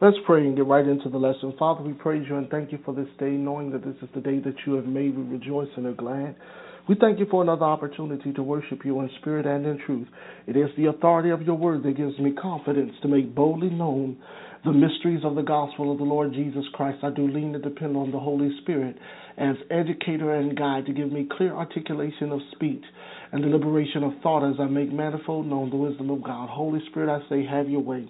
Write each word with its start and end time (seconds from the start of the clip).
Let's 0.00 0.16
pray 0.26 0.46
and 0.46 0.54
get 0.54 0.64
right 0.64 0.86
into 0.86 1.08
the 1.08 1.18
lesson. 1.18 1.54
Father, 1.58 1.82
we 1.82 1.92
praise 1.92 2.24
you 2.28 2.36
and 2.36 2.48
thank 2.48 2.70
you 2.70 2.78
for 2.84 2.94
this 2.94 3.08
day, 3.18 3.30
knowing 3.30 3.72
that 3.72 3.84
this 3.84 3.96
is 4.00 4.08
the 4.14 4.20
day 4.20 4.38
that 4.38 4.54
you 4.64 4.74
have 4.74 4.86
made. 4.86 5.18
We 5.18 5.24
rejoice 5.24 5.70
and 5.76 5.86
are 5.86 5.92
glad. 5.92 6.36
We 6.88 6.94
thank 6.94 7.18
you 7.18 7.26
for 7.28 7.42
another 7.42 7.64
opportunity 7.64 8.32
to 8.34 8.42
worship 8.44 8.84
you 8.84 9.00
in 9.00 9.10
spirit 9.18 9.44
and 9.44 9.66
in 9.66 9.76
truth. 9.84 10.06
It 10.46 10.56
is 10.56 10.68
the 10.76 10.86
authority 10.86 11.30
of 11.30 11.42
your 11.42 11.56
word 11.56 11.82
that 11.82 11.96
gives 11.96 12.16
me 12.20 12.30
confidence 12.30 12.92
to 13.02 13.08
make 13.08 13.34
boldly 13.34 13.70
known 13.70 14.18
the 14.64 14.70
mysteries 14.70 15.24
of 15.24 15.34
the 15.34 15.42
gospel 15.42 15.90
of 15.90 15.98
the 15.98 16.04
Lord 16.04 16.32
Jesus 16.32 16.64
Christ. 16.74 16.98
I 17.02 17.10
do 17.10 17.26
lean 17.26 17.56
and 17.56 17.64
depend 17.64 17.96
on 17.96 18.12
the 18.12 18.20
Holy 18.20 18.56
Spirit 18.62 18.96
as 19.36 19.56
educator 19.68 20.32
and 20.32 20.56
guide 20.56 20.86
to 20.86 20.92
give 20.92 21.10
me 21.10 21.26
clear 21.36 21.56
articulation 21.56 22.30
of 22.30 22.38
speech 22.52 22.84
and 23.32 23.42
deliberation 23.42 24.04
of 24.04 24.12
thought 24.22 24.48
as 24.48 24.60
I 24.60 24.66
make 24.66 24.92
manifold 24.92 25.46
known 25.46 25.70
the 25.70 25.76
wisdom 25.76 26.08
of 26.10 26.22
God. 26.22 26.50
Holy 26.50 26.80
Spirit, 26.88 27.10
I 27.10 27.28
say, 27.28 27.44
have 27.44 27.68
your 27.68 27.82
way. 27.82 28.08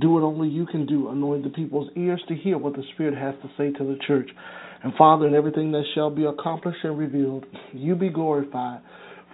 Do 0.00 0.10
what 0.10 0.22
only 0.22 0.48
you 0.48 0.66
can 0.66 0.86
do. 0.86 1.08
Anoint 1.08 1.44
the 1.44 1.50
people's 1.50 1.90
ears 1.96 2.22
to 2.28 2.34
hear 2.34 2.58
what 2.58 2.74
the 2.74 2.82
Spirit 2.94 3.16
has 3.16 3.34
to 3.42 3.50
say 3.56 3.70
to 3.78 3.84
the 3.84 3.98
church. 4.06 4.28
And 4.82 4.92
Father, 4.94 5.26
in 5.26 5.34
everything 5.34 5.72
that 5.72 5.84
shall 5.94 6.10
be 6.10 6.24
accomplished 6.24 6.80
and 6.84 6.98
revealed, 6.98 7.46
you 7.72 7.94
be 7.94 8.10
glorified. 8.10 8.80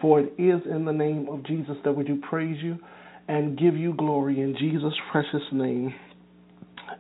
For 0.01 0.21
it 0.21 0.33
is 0.39 0.61
in 0.71 0.85
the 0.85 0.93
name 0.93 1.29
of 1.31 1.45
Jesus 1.45 1.77
that 1.85 1.93
we 1.93 2.05
do 2.05 2.21
praise 2.29 2.59
you 2.63 2.79
and 3.29 3.59
give 3.59 3.77
you 3.77 3.95
glory 3.95 4.41
in 4.41 4.57
Jesus' 4.59 4.95
precious 5.13 5.43
name. 5.53 5.95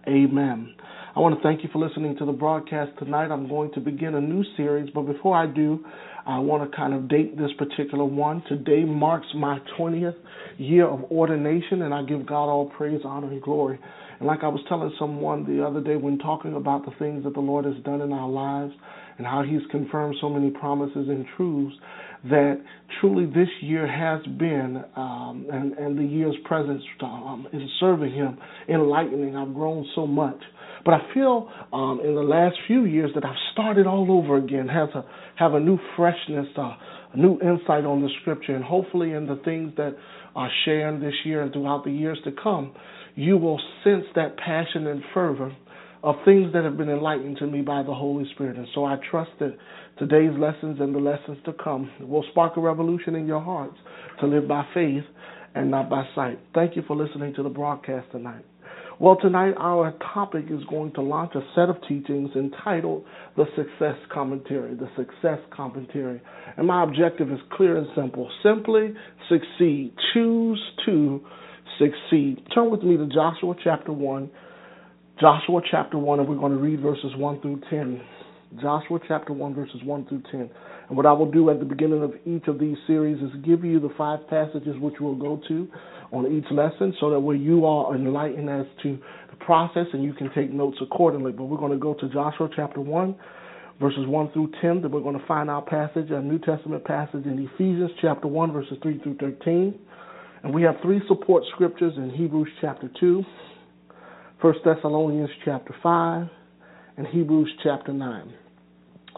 Amen. 0.07 0.75
I 1.13 1.19
want 1.19 1.35
to 1.35 1.43
thank 1.43 1.65
you 1.65 1.69
for 1.73 1.85
listening 1.85 2.17
to 2.19 2.25
the 2.25 2.31
broadcast 2.33 2.93
tonight. 3.01 3.33
I'm 3.33 3.49
going 3.49 3.73
to 3.73 3.81
begin 3.81 4.15
a 4.15 4.21
new 4.21 4.45
series, 4.57 4.89
but 4.95 5.03
before 5.03 5.37
I 5.37 5.45
do, 5.45 5.85
I 6.25 6.39
want 6.39 6.71
to 6.71 6.77
kind 6.77 6.95
of 6.95 7.09
date 7.09 7.37
this 7.37 7.51
particular 7.59 8.05
one. 8.05 8.45
Today 8.49 8.85
marks 8.85 9.27
my 9.35 9.59
20th 9.77 10.15
year 10.59 10.87
of 10.87 11.03
ordination, 11.11 11.83
and 11.83 11.93
I 11.93 12.05
give 12.05 12.27
God 12.27 12.45
all 12.45 12.71
praise, 12.77 13.01
honor, 13.05 13.27
and 13.27 13.43
glory. 13.43 13.81
And 14.21 14.29
like 14.29 14.45
I 14.45 14.49
was 14.49 14.61
telling 14.69 14.93
someone 15.01 15.45
the 15.45 15.67
other 15.67 15.81
day 15.81 15.97
when 15.97 16.17
talking 16.19 16.55
about 16.55 16.85
the 16.85 16.93
things 17.01 17.25
that 17.25 17.35
the 17.35 17.41
Lord 17.41 17.65
has 17.65 17.83
done 17.83 18.03
in 18.03 18.13
our 18.13 18.29
lives 18.29 18.73
and 19.19 19.27
how 19.27 19.43
He's 19.43 19.63
confirmed 19.73 20.15
so 20.21 20.29
many 20.29 20.51
promises 20.51 21.09
and 21.09 21.27
truths, 21.37 21.75
that 22.25 22.63
truly 23.01 23.27
this 23.27 23.49
year 23.63 23.85
has 23.85 24.25
been, 24.37 24.85
um, 24.95 25.47
and, 25.53 25.73
and 25.73 25.99
the 25.99 26.05
year's 26.05 26.37
presence 26.45 26.83
um, 27.03 27.49
in 27.53 27.69
serving 27.81 28.13
Him, 28.13 28.39
enlightening. 28.69 29.35
I've 29.35 29.55
grown 29.55 29.85
so 29.97 30.07
much. 30.07 30.41
But 30.85 30.95
I 30.95 31.15
feel 31.15 31.51
um, 31.73 32.01
in 32.05 32.15
the 32.15 32.23
last 32.23 32.57
few 32.67 32.85
years 32.85 33.11
that 33.15 33.25
I've 33.25 33.37
started 33.53 33.87
all 33.87 34.11
over 34.11 34.37
again, 34.37 34.69
have 34.69 34.89
a 34.95 35.05
have 35.37 35.55
a 35.55 35.61
new 35.61 35.79
freshness, 35.97 36.47
uh, 36.57 36.75
a 37.13 37.17
new 37.17 37.39
insight 37.41 37.85
on 37.85 38.03
the 38.03 38.09
Scripture, 38.21 38.55
and 38.55 38.65
hopefully 38.65 39.13
in 39.13 39.27
the 39.27 39.41
things 39.45 39.73
that 39.77 39.97
are 40.35 40.51
sharing 40.65 41.01
this 41.01 41.15
year 41.25 41.43
and 41.43 41.53
throughout 41.53 41.85
the 41.85 41.91
years 41.91 42.19
to 42.25 42.33
come, 42.43 42.73
you 43.15 43.37
will 43.37 43.61
sense 43.85 44.05
that 44.15 44.37
passion 44.37 44.87
and 44.87 45.03
fervor 45.13 45.55
of 46.03 46.15
things 46.25 46.53
that 46.55 46.65
have 46.65 46.79
been 46.79 46.89
enlightened 46.89 47.37
to 47.39 47.47
me 47.47 47.61
by 47.61 47.83
the 47.83 47.93
Holy 47.93 48.25
Spirit. 48.33 48.57
And 48.57 48.67
so 48.75 48.85
I 48.85 48.97
trust 49.11 49.31
that 49.41 49.57
today's 49.99 50.37
lessons 50.39 50.79
and 50.81 50.95
the 50.95 50.99
lessons 50.99 51.39
to 51.45 51.53
come 51.53 51.91
will 52.01 52.25
spark 52.31 52.57
a 52.57 52.61
revolution 52.61 53.15
in 53.15 53.27
your 53.27 53.41
hearts 53.41 53.77
to 54.21 54.27
live 54.27 54.49
by 54.49 54.65
faith 54.73 55.05
and 55.55 55.71
not 55.71 55.91
by 55.91 56.05
sight. 56.15 56.39
Thank 56.55 56.77
you 56.77 56.83
for 56.87 56.97
listening 56.97 57.35
to 57.35 57.43
the 57.43 57.51
broadcast 57.51 58.11
tonight. 58.13 58.45
Well, 59.01 59.17
tonight 59.17 59.55
our 59.57 59.95
topic 60.13 60.45
is 60.51 60.61
going 60.69 60.93
to 60.93 61.01
launch 61.01 61.33
a 61.35 61.41
set 61.55 61.71
of 61.71 61.77
teachings 61.89 62.33
entitled 62.37 63.07
The 63.35 63.47
Success 63.57 63.97
Commentary. 64.13 64.75
The 64.75 64.91
Success 64.95 65.39
Commentary. 65.57 66.21
And 66.59 66.67
my 66.67 66.85
objective 66.85 67.33
is 67.33 67.39
clear 67.51 67.79
and 67.79 67.87
simple 67.97 68.31
simply 68.43 68.93
succeed. 69.27 69.95
Choose 70.13 70.63
to 70.85 71.23
succeed. 71.79 72.43
Turn 72.55 72.71
with 72.71 72.83
me 72.83 72.99
to 72.99 73.07
Joshua 73.07 73.55
chapter 73.65 73.91
1. 73.91 74.31
Joshua 75.19 75.63
chapter 75.71 75.97
1, 75.97 76.21
and 76.21 76.29
we're 76.29 76.37
going 76.37 76.53
to 76.53 76.59
read 76.59 76.83
verses 76.83 77.17
1 77.17 77.41
through 77.41 77.63
10. 77.71 78.03
Joshua 78.61 78.99
chapter 79.09 79.33
1, 79.33 79.55
verses 79.55 79.81
1 79.83 80.07
through 80.09 80.23
10. 80.31 80.51
And 80.91 80.97
what 80.97 81.07
I 81.07 81.13
will 81.13 81.31
do 81.31 81.51
at 81.51 81.61
the 81.61 81.65
beginning 81.65 82.03
of 82.03 82.15
each 82.27 82.49
of 82.49 82.59
these 82.59 82.77
series 82.89 83.23
is 83.23 83.31
give 83.45 83.65
you 83.65 83.79
the 83.79 83.95
five 83.97 84.27
passages 84.29 84.75
which 84.81 84.95
we'll 84.99 85.15
go 85.15 85.41
to 85.47 85.69
on 86.11 86.27
each 86.27 86.51
lesson 86.51 86.93
so 86.99 87.11
that 87.11 87.21
way 87.21 87.37
you 87.37 87.65
are 87.65 87.95
enlightened 87.95 88.51
as 88.51 88.67
to 88.83 88.99
the 89.31 89.37
process 89.37 89.87
and 89.93 90.03
you 90.03 90.13
can 90.13 90.33
take 90.35 90.53
notes 90.53 90.79
accordingly. 90.83 91.31
But 91.31 91.45
we're 91.45 91.59
going 91.59 91.71
to 91.71 91.79
go 91.79 91.95
to 91.95 92.09
Joshua 92.09 92.49
chapter 92.57 92.81
1, 92.81 93.15
verses 93.81 94.05
1 94.05 94.33
through 94.33 94.51
10. 94.61 94.83
Then 94.83 94.91
we're 94.91 95.01
going 95.01 95.17
to 95.17 95.25
find 95.27 95.49
our 95.49 95.63
passage, 95.63 96.11
a 96.11 96.21
New 96.21 96.41
Testament 96.41 96.85
passage 96.85 97.25
in 97.25 97.49
Ephesians 97.55 97.93
chapter 98.03 98.27
1, 98.27 98.53
verses 98.53 98.77
3 98.83 98.99
through 98.99 99.19
13. 99.19 99.79
And 100.43 100.53
we 100.53 100.63
have 100.63 100.75
three 100.83 101.01
support 101.07 101.45
scriptures 101.55 101.93
in 101.99 102.11
Hebrews 102.11 102.49
chapter 102.61 102.91
2, 102.99 103.23
1 104.41 104.55
Thessalonians 104.65 105.31
chapter 105.45 105.73
5, 105.85 106.27
and 106.97 107.07
Hebrews 107.07 107.53
chapter 107.63 107.93
9. 107.93 108.35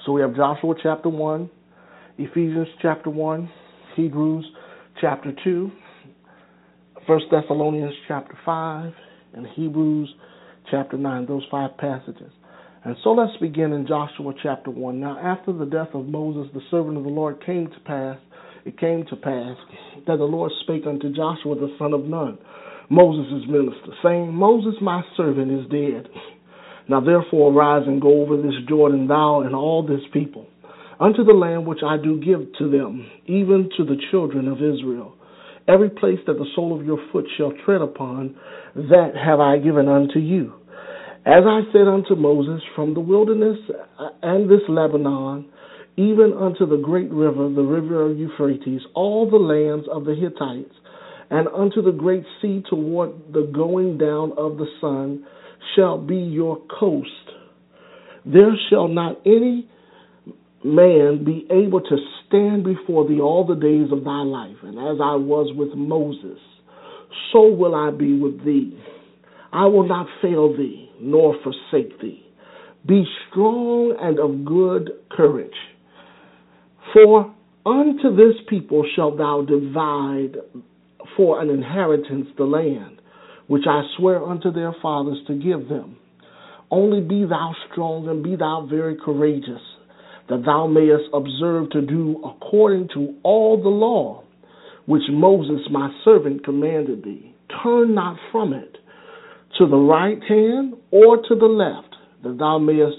So 0.04 0.12
we 0.12 0.20
have 0.20 0.36
Joshua 0.36 0.74
chapter 0.82 1.08
1, 1.08 1.48
Ephesians 2.22 2.68
chapter 2.80 3.10
1, 3.10 3.50
Hebrews 3.96 4.46
chapter 5.00 5.32
2, 5.42 5.72
1 7.04 7.20
Thessalonians 7.32 7.94
chapter 8.06 8.38
5, 8.44 8.92
and 9.34 9.46
Hebrews 9.56 10.08
chapter 10.70 10.96
9, 10.96 11.26
those 11.26 11.44
five 11.50 11.76
passages. 11.78 12.30
And 12.84 12.94
so 13.02 13.10
let's 13.10 13.36
begin 13.40 13.72
in 13.72 13.88
Joshua 13.88 14.34
chapter 14.40 14.70
1. 14.70 15.00
Now, 15.00 15.18
after 15.18 15.52
the 15.52 15.64
death 15.64 15.88
of 15.94 16.06
Moses, 16.06 16.48
the 16.54 16.60
servant 16.70 16.96
of 16.96 17.02
the 17.02 17.10
Lord, 17.10 17.44
came 17.44 17.66
to 17.66 17.80
pass, 17.80 18.18
it 18.64 18.78
came 18.78 19.04
to 19.06 19.16
pass 19.16 19.56
that 20.06 20.18
the 20.18 20.24
Lord 20.24 20.52
spake 20.62 20.86
unto 20.86 21.12
Joshua 21.12 21.56
the 21.56 21.74
son 21.76 21.92
of 21.92 22.04
Nun, 22.04 22.38
Moses' 22.88 23.48
minister, 23.48 23.96
saying, 24.00 24.32
Moses 24.32 24.74
my 24.80 25.02
servant 25.16 25.50
is 25.50 25.68
dead. 25.70 26.06
Now 26.88 27.00
therefore 27.00 27.52
arise 27.52 27.82
and 27.88 28.00
go 28.00 28.22
over 28.22 28.36
this 28.36 28.54
Jordan, 28.68 29.08
thou 29.08 29.40
and 29.40 29.56
all 29.56 29.84
this 29.84 30.02
people, 30.12 30.46
unto 31.02 31.24
the 31.24 31.32
land 31.32 31.66
which 31.66 31.80
I 31.84 31.96
do 31.96 32.20
give 32.20 32.40
to 32.58 32.70
them, 32.70 33.10
even 33.26 33.68
to 33.76 33.84
the 33.84 33.96
children 34.10 34.46
of 34.46 34.58
Israel. 34.58 35.14
Every 35.66 35.90
place 35.90 36.18
that 36.26 36.34
the 36.34 36.46
sole 36.54 36.78
of 36.78 36.86
your 36.86 36.98
foot 37.10 37.24
shall 37.36 37.52
tread 37.64 37.80
upon, 37.80 38.36
that 38.74 39.12
have 39.16 39.40
I 39.40 39.58
given 39.58 39.88
unto 39.88 40.18
you. 40.20 40.54
As 41.26 41.44
I 41.46 41.62
said 41.72 41.88
unto 41.88 42.14
Moses, 42.14 42.62
from 42.76 42.94
the 42.94 43.00
wilderness 43.00 43.58
and 44.22 44.48
this 44.48 44.62
Lebanon, 44.68 45.46
even 45.96 46.32
unto 46.38 46.66
the 46.66 46.82
great 46.82 47.10
river, 47.10 47.48
the 47.48 47.62
river 47.62 48.10
of 48.10 48.18
Euphrates, 48.18 48.80
all 48.94 49.28
the 49.30 49.36
lands 49.36 49.86
of 49.92 50.04
the 50.04 50.14
Hittites, 50.14 50.74
and 51.30 51.48
unto 51.48 51.82
the 51.82 51.92
great 51.92 52.24
sea 52.40 52.62
toward 52.68 53.10
the 53.32 53.50
going 53.54 53.98
down 53.98 54.32
of 54.36 54.56
the 54.56 54.66
sun, 54.80 55.24
shall 55.74 55.98
be 55.98 56.16
your 56.16 56.60
coast. 56.78 57.08
There 58.24 58.52
shall 58.68 58.88
not 58.88 59.20
any 59.26 59.68
man 60.64 61.24
be 61.24 61.46
able 61.50 61.80
to 61.80 61.96
stand 62.26 62.64
before 62.64 63.08
thee 63.08 63.20
all 63.20 63.46
the 63.46 63.54
days 63.54 63.90
of 63.92 64.04
thy 64.04 64.22
life. 64.22 64.56
And 64.62 64.78
as 64.78 65.00
I 65.02 65.16
was 65.16 65.52
with 65.56 65.74
Moses, 65.76 66.38
so 67.32 67.48
will 67.48 67.74
I 67.74 67.90
be 67.90 68.18
with 68.18 68.44
thee. 68.44 68.78
I 69.52 69.66
will 69.66 69.86
not 69.86 70.06
fail 70.20 70.56
thee, 70.56 70.90
nor 71.00 71.36
forsake 71.42 72.00
thee. 72.00 72.24
Be 72.86 73.04
strong 73.28 73.96
and 74.00 74.18
of 74.18 74.44
good 74.44 74.90
courage. 75.10 75.50
For 76.92 77.34
unto 77.64 78.16
this 78.16 78.34
people 78.48 78.84
shalt 78.96 79.18
thou 79.18 79.44
divide 79.46 80.36
for 81.16 81.40
an 81.40 81.50
inheritance 81.50 82.28
the 82.36 82.44
land, 82.44 83.00
which 83.46 83.64
I 83.68 83.82
swear 83.98 84.24
unto 84.24 84.52
their 84.52 84.74
fathers 84.80 85.18
to 85.26 85.34
give 85.34 85.68
them. 85.68 85.96
Only 86.70 87.00
be 87.00 87.24
thou 87.24 87.54
strong 87.70 88.08
and 88.08 88.22
be 88.22 88.36
thou 88.36 88.66
very 88.68 88.96
courageous 88.96 89.60
that 90.32 90.46
thou 90.46 90.66
mayest 90.66 91.04
observe 91.12 91.68
to 91.68 91.82
do 91.82 92.18
according 92.24 92.88
to 92.94 93.14
all 93.22 93.62
the 93.62 93.68
law 93.68 94.24
which 94.86 95.02
Moses 95.10 95.60
my 95.70 95.90
servant 96.06 96.42
commanded 96.42 97.04
thee. 97.04 97.34
Turn 97.62 97.94
not 97.94 98.16
from 98.32 98.54
it 98.54 98.78
to 99.58 99.66
the 99.66 99.76
right 99.76 100.22
hand 100.26 100.72
or 100.90 101.18
to 101.18 101.34
the 101.34 101.44
left, 101.44 101.94
that 102.22 102.38
thou 102.38 102.56
mayest 102.56 102.96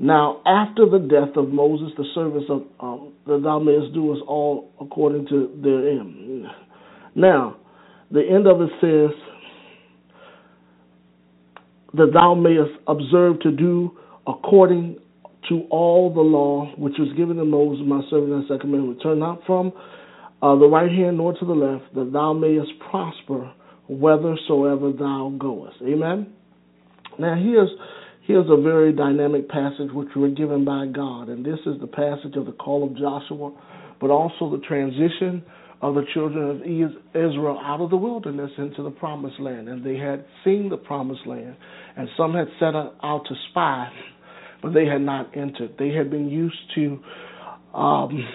now 0.00 0.42
after 0.44 0.84
the 0.86 0.98
death 0.98 1.36
of 1.36 1.50
Moses 1.50 1.92
the 1.96 2.06
service 2.12 2.42
of 2.50 2.62
um, 2.80 3.12
that 3.28 3.42
thou 3.44 3.60
mayest 3.60 3.94
do 3.94 4.12
us 4.12 4.18
all 4.26 4.72
according 4.80 5.28
to 5.28 5.56
their 5.62 5.88
end. 5.88 6.46
Now 7.14 7.56
the 8.10 8.22
end 8.28 8.48
of 8.48 8.60
it 8.60 8.70
says 8.80 9.16
that 11.92 12.10
thou 12.12 12.34
mayest 12.34 12.72
observe 12.88 13.38
to 13.42 13.52
do 13.52 13.96
according 14.26 14.98
to 15.48 15.62
all 15.70 16.12
the 16.12 16.20
law 16.20 16.72
which 16.76 16.94
was 16.98 17.08
given 17.16 17.36
to 17.36 17.44
Moses, 17.44 17.84
my 17.86 18.00
servant, 18.10 18.32
and 18.32 18.44
second 18.44 18.60
commandment. 18.60 19.00
Turn 19.02 19.18
not 19.18 19.40
from 19.46 19.72
uh, 20.42 20.56
the 20.56 20.68
right 20.68 20.90
hand 20.90 21.18
nor 21.18 21.32
to 21.32 21.44
the 21.44 21.52
left, 21.52 21.94
that 21.94 22.12
thou 22.12 22.32
mayest 22.32 22.72
prosper 22.90 23.52
whithersoever 23.88 24.92
thou 24.92 25.34
goest. 25.38 25.76
Amen. 25.82 26.32
Now 27.18 27.34
here's 27.36 27.70
here's 28.26 28.46
a 28.50 28.60
very 28.60 28.92
dynamic 28.92 29.48
passage 29.48 29.92
which 29.92 30.08
we're 30.16 30.30
given 30.30 30.64
by 30.64 30.86
God, 30.86 31.28
and 31.28 31.44
this 31.44 31.58
is 31.66 31.80
the 31.80 31.86
passage 31.86 32.36
of 32.36 32.46
the 32.46 32.52
call 32.52 32.84
of 32.84 32.96
Joshua, 32.96 33.52
but 34.00 34.10
also 34.10 34.50
the 34.50 34.62
transition 34.66 35.42
of 35.82 35.94
the 35.94 36.04
children 36.14 36.48
of 36.48 36.62
Israel 36.62 37.60
out 37.62 37.80
of 37.80 37.90
the 37.90 37.96
wilderness 37.96 38.50
into 38.56 38.82
the 38.82 38.90
promised 38.90 39.38
land. 39.38 39.68
And 39.68 39.84
they 39.84 39.96
had 39.96 40.24
seen 40.42 40.70
the 40.70 40.78
promised 40.78 41.26
land, 41.26 41.56
and 41.96 42.08
some 42.16 42.32
had 42.32 42.48
set 42.58 42.74
out 42.74 43.22
to 43.28 43.34
spy, 43.50 43.90
but 44.64 44.72
they 44.72 44.86
had 44.86 45.02
not 45.02 45.36
entered. 45.36 45.74
They 45.78 45.90
had 45.90 46.10
been 46.10 46.26
used 46.26 46.56
to 46.74 46.98
um, 47.74 48.26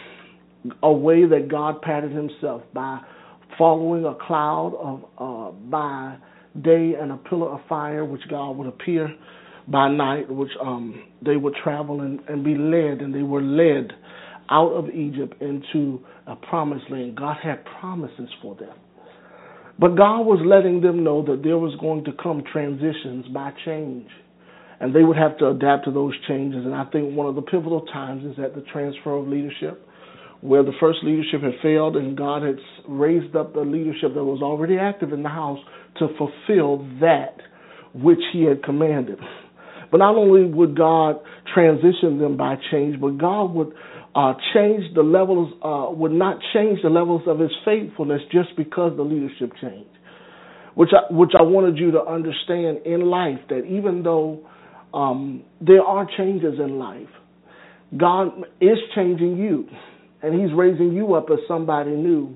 a 0.83 0.93
way 0.93 1.25
that 1.25 1.47
God 1.49 1.81
patted 1.81 2.11
himself 2.11 2.61
by 2.71 2.99
following 3.57 4.05
a 4.05 4.13
cloud 4.13 4.75
of 4.79 5.03
uh, 5.17 5.51
by 5.71 6.17
day 6.61 6.93
and 7.01 7.11
a 7.11 7.17
pillar 7.17 7.49
of 7.49 7.61
fire, 7.67 8.05
which 8.05 8.21
God 8.29 8.57
would 8.57 8.67
appear 8.67 9.09
by 9.67 9.89
night, 9.89 10.29
which 10.29 10.51
um, 10.61 11.03
they 11.25 11.35
would 11.35 11.55
travel 11.63 12.01
and, 12.01 12.19
and 12.29 12.43
be 12.43 12.53
led, 12.53 13.01
and 13.01 13.13
they 13.13 13.23
were 13.23 13.41
led 13.41 13.91
out 14.51 14.69
of 14.73 14.89
Egypt 14.89 15.41
into 15.41 15.99
a 16.27 16.35
promised 16.35 16.91
land. 16.91 17.17
God 17.17 17.37
had 17.41 17.63
promises 17.79 18.29
for 18.39 18.53
them. 18.53 18.75
But 19.79 19.95
God 19.95 20.21
was 20.21 20.41
letting 20.45 20.81
them 20.81 21.03
know 21.03 21.23
that 21.25 21.41
there 21.43 21.57
was 21.57 21.73
going 21.79 22.03
to 22.03 22.11
come 22.21 22.43
transitions 22.51 23.25
by 23.33 23.51
change. 23.65 24.07
And 24.79 24.95
they 24.95 25.03
would 25.03 25.17
have 25.17 25.37
to 25.39 25.49
adapt 25.49 25.85
to 25.85 25.91
those 25.91 26.13
changes. 26.27 26.65
And 26.65 26.73
I 26.73 26.85
think 26.85 27.15
one 27.15 27.27
of 27.27 27.35
the 27.35 27.41
pivotal 27.41 27.81
times 27.87 28.23
is 28.25 28.39
at 28.43 28.55
the 28.55 28.61
transfer 28.71 29.15
of 29.15 29.27
leadership, 29.27 29.85
where 30.41 30.63
the 30.63 30.71
first 30.79 30.99
leadership 31.03 31.41
had 31.41 31.53
failed 31.61 31.97
and 31.97 32.17
God 32.17 32.43
had 32.43 32.55
raised 32.87 33.35
up 33.35 33.53
the 33.53 33.61
leadership 33.61 34.13
that 34.15 34.23
was 34.23 34.41
already 34.41 34.77
active 34.77 35.11
in 35.11 35.21
the 35.21 35.29
house 35.29 35.59
to 35.97 36.07
fulfill 36.17 36.87
that 37.01 37.35
which 37.93 38.19
He 38.31 38.43
had 38.43 38.63
commanded. 38.63 39.19
But 39.91 39.97
not 39.97 40.15
only 40.15 40.45
would 40.45 40.77
God 40.77 41.19
transition 41.53 42.19
them 42.19 42.37
by 42.37 42.55
change, 42.71 43.01
but 43.01 43.17
God 43.17 43.53
would 43.53 43.73
uh, 44.15 44.33
change 44.53 44.83
the 44.95 45.01
levels, 45.01 45.53
uh, 45.63 45.91
would 45.91 46.11
not 46.11 46.37
change 46.53 46.79
the 46.83 46.89
levels 46.89 47.23
of 47.27 47.39
his 47.39 47.51
faithfulness 47.65 48.21
just 48.31 48.49
because 48.55 48.95
the 48.95 49.03
leadership 49.03 49.51
changed. 49.61 49.89
Which 50.75 50.89
I, 50.93 51.11
which 51.13 51.31
I 51.37 51.43
wanted 51.43 51.77
you 51.77 51.91
to 51.91 52.01
understand 52.01 52.85
in 52.85 53.09
life 53.09 53.39
that 53.49 53.65
even 53.65 54.03
though 54.03 54.47
um, 54.93 55.43
there 55.61 55.81
are 55.81 56.07
changes 56.17 56.55
in 56.59 56.79
life, 56.79 57.07
God 57.97 58.43
is 58.61 58.77
changing 58.95 59.37
you, 59.37 59.67
and 60.21 60.39
He's 60.39 60.55
raising 60.55 60.93
you 60.93 61.15
up 61.15 61.27
as 61.31 61.39
somebody 61.47 61.91
new. 61.91 62.35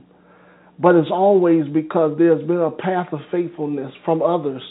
But 0.80 0.96
it's 0.96 1.12
always 1.12 1.66
because 1.72 2.16
there's 2.18 2.46
been 2.48 2.58
a 2.58 2.72
path 2.72 3.08
of 3.12 3.20
faithfulness 3.32 3.92
from 4.04 4.22
others 4.22 4.62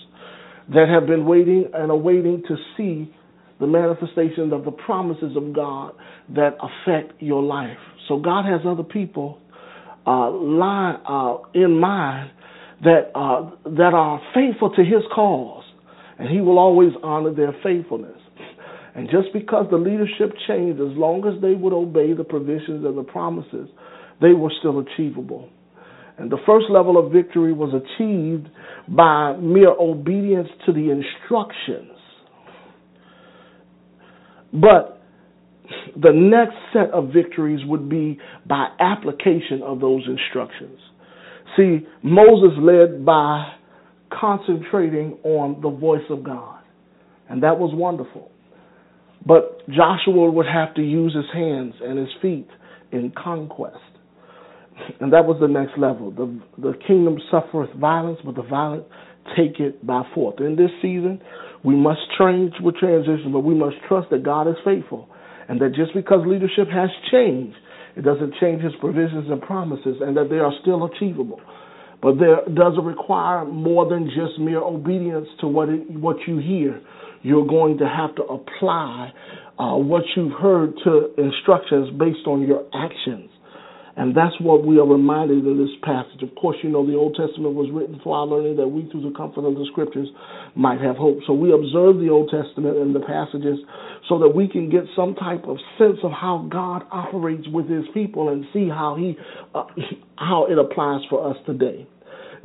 that 0.69 0.88
have 0.88 1.06
been 1.06 1.26
waiting 1.26 1.70
and 1.73 1.90
awaiting 1.90 2.43
to 2.49 2.56
see 2.76 3.12
the 3.61 3.67
manifestation 3.67 4.52
of 4.52 4.64
the 4.64 4.73
promises 4.73 5.37
of 5.37 5.55
God 5.55 5.94
that 6.34 6.56
affect 6.61 7.23
your 7.23 7.43
life. 7.43 7.79
So 8.08 8.19
God 8.19 8.44
has 8.44 8.62
other 8.67 8.82
people 8.82 9.38
uh, 10.06 10.31
line, 10.31 11.00
uh, 11.08 11.37
in 11.55 11.79
mind 11.79 12.31
that 12.82 13.12
uh, 13.14 13.50
that 13.64 13.93
are 13.94 14.20
faithful 14.34 14.70
to 14.70 14.82
His 14.82 15.02
cause, 15.14 15.62
and 16.19 16.29
He 16.29 16.41
will 16.41 16.59
always 16.59 16.93
honor 17.03 17.32
their 17.35 17.55
faithfulness. 17.62 18.19
And 18.94 19.09
just 19.09 19.32
because 19.32 19.67
the 19.70 19.79
leadership 19.79 20.35
changed, 20.47 20.81
as 20.81 20.97
long 20.97 21.26
as 21.26 21.41
they 21.41 21.55
would 21.55 21.73
obey 21.73 22.12
the 22.12 22.25
provisions 22.25 22.85
and 22.85 22.97
the 22.97 23.03
promises, 23.03 23.69
they 24.20 24.32
were 24.32 24.53
still 24.59 24.81
achievable. 24.81 25.49
And 26.19 26.31
the 26.31 26.38
first 26.47 26.67
level 26.69 26.99
of 26.99 27.11
victory 27.11 27.55
was 27.55 27.73
achieved 27.73 28.49
by 28.88 29.35
mere 29.38 29.70
obedience 29.70 30.49
to 30.67 30.73
the 30.73 30.91
instructions 30.91 31.93
but 34.53 35.00
the 35.97 36.12
next 36.12 36.56
set 36.73 36.91
of 36.91 37.12
victories 37.12 37.61
would 37.67 37.88
be 37.88 38.19
by 38.47 38.69
application 38.79 39.62
of 39.65 39.81
those 39.81 40.03
instructions. 40.06 40.79
See, 41.56 41.87
Moses 42.03 42.56
led 42.61 43.05
by 43.05 43.53
concentrating 44.20 45.19
on 45.25 45.61
the 45.61 45.70
voice 45.70 46.05
of 46.11 46.25
God, 46.25 46.61
and 47.29 47.43
that 47.43 47.59
was 47.59 47.73
wonderful. 47.75 48.31
But 49.25 49.69
Joshua 49.69 50.31
would 50.31 50.47
have 50.47 50.75
to 50.75 50.82
use 50.82 51.14
his 51.14 51.31
hands 51.32 51.75
and 51.81 51.99
his 51.99 52.09
feet 52.20 52.49
in 52.91 53.12
conquest. 53.17 53.76
And 55.00 55.12
that 55.12 55.26
was 55.26 55.38
the 55.41 55.49
next 55.49 55.79
level. 55.79 56.11
The, 56.11 56.41
the 56.61 56.73
kingdom 56.87 57.19
suffereth 57.31 57.73
violence, 57.76 58.19
but 58.25 58.35
the 58.35 58.43
violent 58.43 58.85
take 59.37 59.61
it 59.61 59.87
by 59.87 60.03
force. 60.15 60.37
In 60.41 60.56
this 60.56 60.70
season, 60.81 61.20
we 61.62 61.76
must 61.76 62.00
change 62.19 62.55
with 62.61 62.76
transition, 62.76 63.31
but 63.32 63.41
we 63.41 63.55
must 63.55 63.76
trust 63.87 64.11
that 64.11 64.25
God 64.25 64.49
is 64.49 64.56
faithful 64.65 65.08
and 65.49 65.61
that 65.61 65.75
just 65.75 65.94
because 65.94 66.26
leadership 66.26 66.69
has 66.73 66.91
changed, 67.11 67.56
it 67.97 68.03
doesn't 68.03 68.35
change 68.41 68.62
his 68.62 68.73
provisions 68.81 69.31
and 69.31 69.41
promises 69.43 69.97
and 70.00 70.17
that 70.17 70.29
they 70.31 70.38
are 70.38 70.53
still 70.62 70.85
achievable. 70.85 71.41
But 72.03 72.19
there 72.19 72.43
does 72.53 72.75
require 72.83 73.45
more 73.45 73.89
than 73.89 74.07
just 74.07 74.39
mere 74.39 74.61
obedience 74.61 75.29
to 75.41 75.47
what 75.47 75.69
it, 75.69 75.89
what 75.91 76.17
you 76.27 76.39
hear. 76.39 76.81
You're 77.23 77.47
going 77.47 77.79
to 77.79 77.87
have 77.87 78.17
to 78.17 78.23
apply 78.25 79.13
uh, 79.57 79.77
what 79.79 80.03
you've 80.17 80.33
heard 80.33 80.75
to 80.83 81.15
instructions 81.17 81.97
based 81.97 82.27
on 82.27 82.43
your 82.43 82.67
actions. 82.75 83.31
And 83.95 84.17
that's 84.17 84.35
what 84.41 84.65
we 84.65 84.79
are 84.79 84.87
reminded 84.87 85.45
in 85.45 85.59
this 85.59 85.77
passage. 85.83 86.23
Of 86.23 86.35
course, 86.35 86.57
you 86.63 86.71
know 86.71 86.85
the 86.87 86.97
Old 86.97 87.15
Testament 87.15 87.55
was 87.55 87.69
written 87.71 88.01
for 88.03 88.17
our 88.17 88.27
learning 88.27 88.57
that 88.57 88.67
we, 88.67 88.89
through 88.91 89.03
the 89.03 89.17
comfort 89.17 89.45
of 89.45 89.55
the 89.55 89.67
Scriptures, 89.71 90.09
might 90.57 90.81
have 90.81 90.97
hope. 90.97 91.19
So 91.27 91.35
we 91.35 91.53
observe 91.53 92.01
the 92.01 92.09
Old 92.09 92.33
Testament 92.33 92.79
and 92.79 92.95
the 92.97 93.05
passages 93.05 93.61
so 94.09 94.19
that 94.19 94.35
we 94.35 94.49
can 94.49 94.71
get 94.71 94.85
some 94.97 95.15
type 95.15 95.45
of 95.45 95.59
sense 95.77 95.99
of 96.03 96.11
how 96.11 96.49
God 96.51 96.89
operates 96.91 97.47
with 97.53 97.69
His 97.69 97.85
people 97.93 98.31
and 98.31 98.47
see 98.53 98.67
how 98.67 98.97
He, 98.97 99.15
uh, 99.55 99.65
how 100.17 100.47
it 100.47 100.59
applies 100.59 101.03
for 101.11 101.29
us 101.29 101.37
today. 101.45 101.87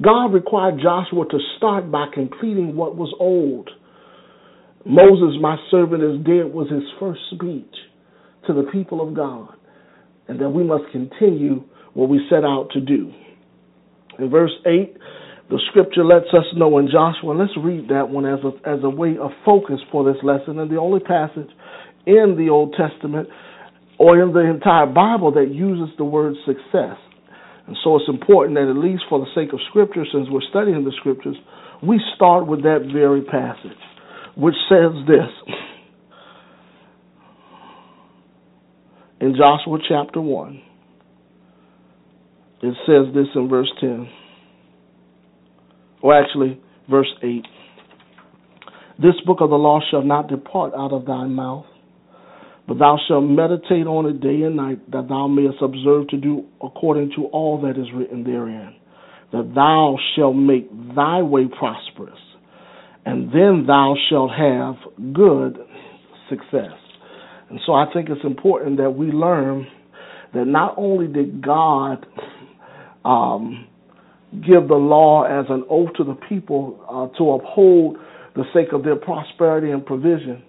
God 0.01 0.27
required 0.33 0.79
Joshua 0.81 1.25
to 1.29 1.39
start 1.57 1.91
by 1.91 2.05
completing 2.13 2.75
what 2.75 2.95
was 2.95 3.13
old. 3.19 3.69
Moses, 4.85 5.39
my 5.41 5.57
servant, 5.71 6.03
is 6.03 6.25
dead, 6.25 6.53
was 6.53 6.69
his 6.69 6.83
first 6.99 7.19
speech 7.33 7.73
to 8.45 8.53
the 8.53 8.69
people 8.71 9.05
of 9.05 9.15
God 9.15 9.49
and 10.27 10.39
that 10.39 10.49
we 10.49 10.63
must 10.63 10.83
continue 10.91 11.63
what 11.93 12.09
we 12.09 12.19
set 12.29 12.43
out 12.43 12.69
to 12.73 12.81
do. 12.81 13.11
In 14.19 14.29
verse 14.29 14.51
8, 14.65 14.97
the 15.49 15.59
scripture 15.69 16.03
lets 16.03 16.27
us 16.27 16.45
know 16.55 16.77
in 16.77 16.89
Joshua, 16.91 17.31
let's 17.31 17.55
read 17.57 17.89
that 17.89 18.09
one 18.09 18.25
as 18.25 18.39
a, 18.43 18.69
as 18.69 18.79
a 18.83 18.89
way 18.89 19.15
of 19.19 19.31
focus 19.45 19.79
for 19.91 20.03
this 20.03 20.21
lesson, 20.23 20.59
and 20.59 20.69
the 20.69 20.77
only 20.77 20.99
passage 20.99 21.49
in 22.05 22.35
the 22.37 22.49
Old 22.51 22.75
Testament 22.77 23.29
or 23.97 24.21
in 24.21 24.33
the 24.33 24.41
entire 24.41 24.85
Bible 24.85 25.31
that 25.33 25.49
uses 25.51 25.95
the 25.97 26.03
word 26.03 26.35
success. 26.45 26.97
And 27.67 27.75
so 27.83 27.97
it's 27.97 28.07
important 28.07 28.57
that, 28.57 28.69
at 28.69 28.77
least 28.77 29.03
for 29.09 29.19
the 29.19 29.27
sake 29.35 29.53
of 29.53 29.59
Scripture, 29.69 30.05
since 30.11 30.27
we're 30.31 30.41
studying 30.49 30.85
the 30.85 30.93
Scriptures, 30.99 31.35
we 31.83 32.01
start 32.15 32.47
with 32.47 32.63
that 32.63 32.89
very 32.91 33.21
passage, 33.21 33.77
which 34.35 34.55
says 34.69 34.93
this 35.05 35.29
in 39.21 39.35
Joshua 39.35 39.77
chapter 39.87 40.21
1. 40.21 40.61
It 42.63 42.75
says 42.87 43.13
this 43.13 43.27
in 43.35 43.49
verse 43.49 43.71
10. 43.79 44.09
Or 46.01 46.19
actually, 46.19 46.59
verse 46.89 47.13
8. 47.21 47.45
This 48.99 49.13
book 49.25 49.41
of 49.41 49.49
the 49.49 49.57
law 49.57 49.79
shall 49.91 50.01
not 50.01 50.27
depart 50.27 50.73
out 50.75 50.91
of 50.91 51.05
thy 51.05 51.25
mouth, 51.25 51.65
but 52.67 52.79
thou 52.79 52.97
shalt 53.07 53.23
meditate 53.23 53.87
on 53.87 54.05
it 54.07 54.19
day 54.19 54.41
and 54.43 54.57
night, 54.57 54.91
that 54.91 55.07
thou 55.07 55.27
mayest 55.27 55.61
observe 55.61 56.07
to 56.09 56.17
do 56.17 56.45
according 56.61 57.11
to 57.15 57.25
all 57.27 57.61
that 57.61 57.79
is 57.79 57.87
written 57.95 58.23
therein, 58.23 58.75
that 59.31 59.53
thou 59.55 59.97
shalt 60.15 60.35
make 60.35 60.69
thy 60.93 61.21
way 61.21 61.45
prosperous, 61.47 62.19
and 63.05 63.31
then 63.31 63.65
thou 63.65 63.95
shalt 64.09 64.31
have 64.31 64.75
good 65.13 65.57
success. 66.29 66.75
And 67.49 67.59
so 67.65 67.73
I 67.73 67.85
think 67.93 68.09
it's 68.09 68.25
important 68.25 68.77
that 68.77 68.91
we 68.91 69.07
learn 69.07 69.67
that 70.33 70.45
not 70.45 70.75
only 70.77 71.07
did 71.07 71.41
God 71.41 72.05
um, 73.05 73.65
give 74.33 74.67
the 74.67 74.75
law 74.75 75.23
as 75.23 75.45
an 75.49 75.63
oath 75.69 75.93
to 75.95 76.03
the 76.03 76.17
people 76.27 76.83
uh, 76.83 77.17
to 77.17 77.31
uphold 77.31 77.95
the 78.35 78.43
sake 78.53 78.73
of 78.73 78.83
their 78.83 78.97
prosperity 78.97 79.71
and 79.71 79.85
provision, 79.85 80.43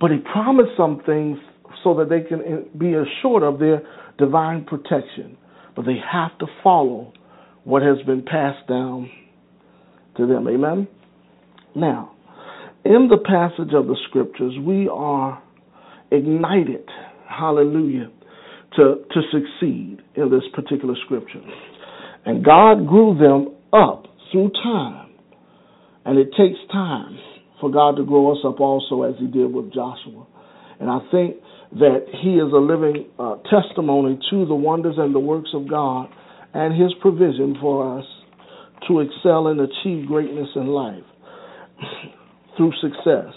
but 0.00 0.10
He 0.10 0.18
promised 0.18 0.72
some 0.76 1.00
things 1.06 1.38
so 1.82 1.94
that 1.94 2.08
they 2.08 2.20
can 2.20 2.68
be 2.78 2.94
assured 2.94 3.42
of 3.42 3.58
their 3.58 3.82
divine 4.18 4.64
protection. 4.64 5.36
But 5.74 5.86
they 5.86 5.96
have 6.12 6.36
to 6.38 6.46
follow 6.62 7.12
what 7.64 7.82
has 7.82 7.98
been 8.06 8.22
passed 8.22 8.66
down 8.68 9.10
to 10.16 10.26
them. 10.26 10.46
Amen? 10.48 10.88
Now, 11.74 12.12
in 12.84 13.08
the 13.08 13.18
passage 13.18 13.72
of 13.74 13.86
the 13.86 13.96
scriptures, 14.08 14.54
we 14.60 14.88
are 14.88 15.42
ignited, 16.10 16.88
hallelujah, 17.28 18.10
to, 18.76 19.04
to 19.10 19.20
succeed 19.30 20.02
in 20.14 20.30
this 20.30 20.42
particular 20.54 20.94
scripture. 21.04 21.40
And 22.24 22.44
God 22.44 22.86
grew 22.86 23.16
them 23.18 23.54
up 23.72 24.06
through 24.30 24.50
time. 24.62 25.10
And 26.04 26.18
it 26.18 26.28
takes 26.36 26.58
time 26.70 27.18
for 27.60 27.70
God 27.70 27.96
to 27.96 28.04
grow 28.04 28.32
us 28.32 28.38
up 28.44 28.60
also 28.60 29.02
as 29.02 29.14
he 29.18 29.26
did 29.26 29.52
with 29.52 29.72
Joshua. 29.72 30.26
And 30.80 30.90
I 30.90 30.98
think 31.12 31.36
that 31.78 32.04
he 32.22 32.36
is 32.36 32.52
a 32.52 32.60
living 32.60 33.06
uh, 33.18 33.36
testimony 33.48 34.18
to 34.30 34.44
the 34.46 34.54
wonders 34.54 34.96
and 34.98 35.14
the 35.14 35.20
works 35.20 35.50
of 35.54 35.68
God 35.68 36.08
and 36.52 36.80
his 36.80 36.92
provision 37.00 37.56
for 37.60 37.98
us 37.98 38.04
to 38.88 39.00
excel 39.00 39.48
and 39.48 39.60
achieve 39.60 40.06
greatness 40.06 40.48
in 40.54 40.66
life 40.66 41.04
through 42.56 42.72
success. 42.82 43.32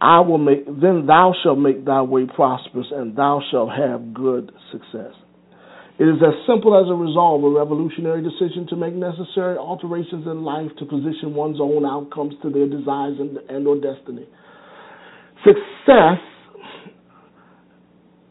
I 0.00 0.20
will 0.20 0.38
make 0.38 0.66
then 0.66 1.06
thou 1.06 1.32
shalt 1.42 1.58
make 1.58 1.86
thy 1.86 2.02
way 2.02 2.26
prosperous 2.26 2.88
and 2.92 3.16
thou 3.16 3.40
shalt 3.50 3.70
have 3.70 4.12
good 4.12 4.52
success. 4.70 5.14
It 5.98 6.04
is 6.04 6.20
as 6.20 6.34
simple 6.46 6.76
as 6.76 6.90
a 6.90 6.94
resolve, 6.94 7.42
a 7.42 7.48
revolutionary 7.48 8.22
decision 8.22 8.66
to 8.68 8.76
make 8.76 8.92
necessary 8.92 9.56
alterations 9.56 10.26
in 10.26 10.44
life 10.44 10.68
to 10.78 10.84
position 10.84 11.32
one's 11.32 11.56
own 11.58 11.86
outcomes 11.86 12.34
to 12.42 12.50
their 12.50 12.68
desires 12.68 13.16
and, 13.18 13.38
and 13.48 13.66
or 13.66 13.80
destiny. 13.80 14.28
Success 15.40 16.20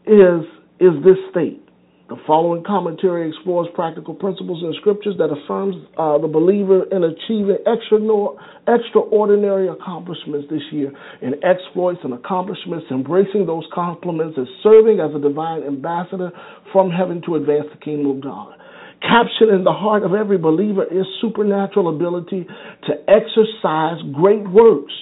is 0.06 0.44
is 0.78 0.92
this 1.04 1.18
state 1.30 1.66
the 2.08 2.16
following 2.24 2.62
commentary 2.62 3.28
explores 3.28 3.66
practical 3.74 4.14
principles 4.14 4.62
in 4.62 4.72
scriptures 4.78 5.16
that 5.18 5.26
affirms 5.26 5.74
uh, 5.98 6.16
the 6.18 6.30
believer 6.30 6.86
in 6.94 7.02
achieving 7.02 7.58
extraordinary 7.66 9.66
accomplishments 9.66 10.46
this 10.48 10.62
year 10.70 10.92
in 11.20 11.34
exploits 11.42 11.98
and 12.04 12.14
accomplishments, 12.14 12.86
embracing 12.92 13.44
those 13.44 13.66
compliments 13.74 14.38
as 14.38 14.46
serving 14.62 15.00
as 15.00 15.10
a 15.16 15.18
divine 15.18 15.64
ambassador 15.64 16.30
from 16.72 16.90
heaven 16.90 17.20
to 17.26 17.34
advance 17.34 17.66
the 17.74 17.80
kingdom 17.82 18.06
of 18.06 18.22
God. 18.22 18.54
Captured 19.02 19.52
in 19.52 19.64
the 19.64 19.74
heart 19.74 20.04
of 20.04 20.14
every 20.14 20.38
believer 20.38 20.84
is 20.84 21.06
supernatural 21.20 21.90
ability 21.90 22.46
to 22.86 22.92
exercise 23.10 23.98
great 24.14 24.48
works 24.48 24.94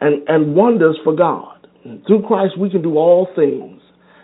and, 0.00 0.28
and 0.28 0.56
wonders 0.56 0.98
for 1.04 1.14
God. 1.14 1.68
And 1.84 2.04
through 2.04 2.26
Christ, 2.26 2.58
we 2.58 2.68
can 2.68 2.82
do 2.82 2.96
all 2.96 3.28
things 3.36 3.75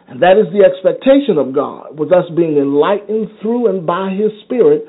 and 0.09 0.21
that 0.21 0.37
is 0.37 0.51
the 0.53 0.67
expectation 0.67 1.39
of 1.39 1.55
God, 1.55 1.99
with 1.99 2.13
us 2.13 2.25
being 2.37 2.59
enlightened 2.59 3.29
through 3.41 3.71
and 3.71 3.87
by 3.87 4.11
His 4.11 4.33
Spirit, 4.45 4.85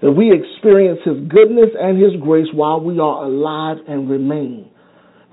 that 0.00 0.12
we 0.12 0.32
experience 0.32 1.00
His 1.04 1.18
goodness 1.28 1.70
and 1.78 2.00
His 2.00 2.14
grace 2.20 2.48
while 2.54 2.80
we 2.80 2.98
are 2.98 3.24
alive 3.24 3.78
and 3.86 4.10
remain. 4.10 4.68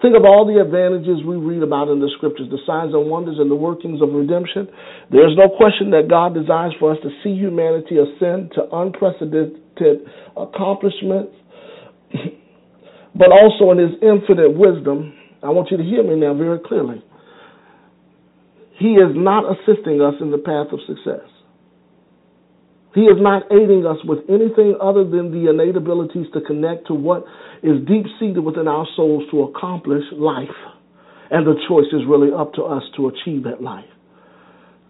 Think 0.01 0.15
of 0.15 0.23
all 0.23 0.47
the 0.47 0.63
advantages 0.63 1.27
we 1.27 1.35
read 1.35 1.61
about 1.61 1.91
in 1.91 1.99
the 1.99 2.07
scriptures, 2.15 2.47
the 2.47 2.63
signs 2.65 2.93
and 2.95 3.11
wonders 3.11 3.35
and 3.37 3.51
the 3.51 3.59
workings 3.59 4.01
of 4.01 4.15
redemption. 4.15 4.67
There's 5.11 5.35
no 5.35 5.51
question 5.51 5.91
that 5.91 6.07
God 6.07 6.33
desires 6.33 6.71
for 6.79 6.95
us 6.95 6.97
to 7.03 7.11
see 7.19 7.35
humanity 7.35 7.99
ascend 7.99 8.55
to 8.55 8.63
unprecedented 8.71 10.07
accomplishments, 10.39 11.35
but 13.11 13.27
also 13.31 13.75
in 13.75 13.79
His 13.83 13.99
infinite 13.99 14.55
wisdom. 14.55 15.13
I 15.43 15.51
want 15.51 15.67
you 15.71 15.77
to 15.77 15.83
hear 15.83 16.03
me 16.03 16.15
now 16.15 16.33
very 16.33 16.59
clearly. 16.63 17.03
He 18.79 18.95
is 18.95 19.11
not 19.11 19.43
assisting 19.43 19.99
us 19.99 20.15
in 20.21 20.31
the 20.31 20.39
path 20.39 20.71
of 20.71 20.79
success. 20.87 21.27
He 22.95 23.01
is 23.01 23.19
not 23.19 23.43
aiding 23.51 23.85
us 23.85 23.97
with 24.07 24.19
anything 24.29 24.79
other 24.81 25.03
than 25.03 25.29
the 25.29 25.51
innate 25.51 25.75
abilities 25.75 26.25
to 26.33 26.41
connect 26.41 26.87
to 26.87 26.95
what 26.95 27.23
is 27.61 27.85
deep 27.85 28.07
seated 28.19 28.39
within 28.39 28.67
our 28.67 28.87
souls 28.95 29.23
to 29.31 29.43
accomplish 29.43 30.03
life. 30.13 30.57
And 31.29 31.45
the 31.45 31.59
choice 31.67 31.91
is 31.93 32.07
really 32.07 32.33
up 32.33 32.53
to 32.55 32.63
us 32.63 32.81
to 32.97 33.11
achieve 33.11 33.43
that 33.43 33.61
life. 33.61 33.85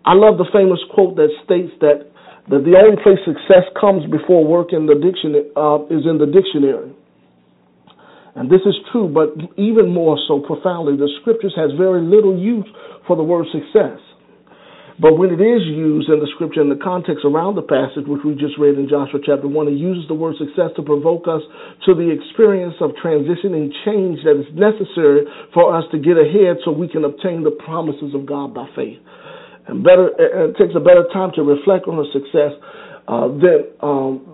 I 0.05 0.13
love 0.13 0.38
the 0.38 0.48
famous 0.53 0.79
quote 0.93 1.17
that 1.17 1.27
states 1.43 1.74
that, 1.81 2.08
that 2.48 2.63
the 2.63 2.77
only 2.79 2.96
place 3.03 3.19
success 3.25 3.67
comes 3.75 4.05
before 4.08 4.48
work 4.48 4.72
in 4.72 4.86
the 4.86 4.96
dictionary 4.96 5.51
uh, 5.58 5.84
is 5.91 6.08
in 6.08 6.22
the 6.22 6.29
dictionary. 6.29 6.96
And 8.36 8.50
this 8.50 8.62
is 8.65 8.75
true, 8.91 9.09
but 9.09 9.33
even 9.57 9.89
more 9.89 10.17
so 10.27 10.39
profoundly, 10.39 10.98
the 10.98 11.09
scriptures 11.21 11.53
has 11.57 11.71
very 11.77 12.01
little 12.01 12.38
use 12.38 12.67
for 13.07 13.15
the 13.15 13.24
word 13.24 13.48
success. 13.51 14.00
But 15.00 15.15
when 15.15 15.31
it 15.31 15.39
is 15.39 15.63
used 15.63 16.12
in 16.12 16.19
the 16.19 16.27
scripture 16.36 16.59
in 16.59 16.67
the 16.67 16.75
context 16.75 17.24
around 17.24 17.55
the 17.55 17.63
passage, 17.63 18.03
which 18.03 18.19
we 18.27 18.36
just 18.36 18.59
read 18.59 18.75
in 18.75 18.91
Joshua 18.91 19.24
chapter 19.24 19.48
1, 19.48 19.71
it 19.71 19.79
uses 19.79 20.03
the 20.12 20.13
word 20.13 20.36
success 20.36 20.75
to 20.75 20.83
provoke 20.83 21.24
us 21.24 21.39
to 21.88 21.95
the 21.95 22.12
experience 22.12 22.75
of 22.83 22.91
transitioning 23.00 23.71
change 23.88 24.19
that 24.27 24.36
is 24.36 24.51
necessary 24.51 25.24
for 25.55 25.71
us 25.71 25.88
to 25.95 26.03
get 26.03 26.19
ahead 26.19 26.59
so 26.67 26.75
we 26.75 26.91
can 26.91 27.07
obtain 27.07 27.48
the 27.48 27.55
promises 27.63 28.12
of 28.12 28.27
God 28.27 28.51
by 28.51 28.67
faith. 28.75 29.00
And 29.71 29.88
better, 29.88 30.12
it 30.19 30.59
takes 30.59 30.75
a 30.75 30.83
better 30.83 31.07
time 31.15 31.31
to 31.39 31.48
reflect 31.48 31.88
on 31.88 31.95
the 31.95 32.07
success 32.12 32.51
uh, 33.07 33.31
than, 33.39 33.71
um, 33.79 34.28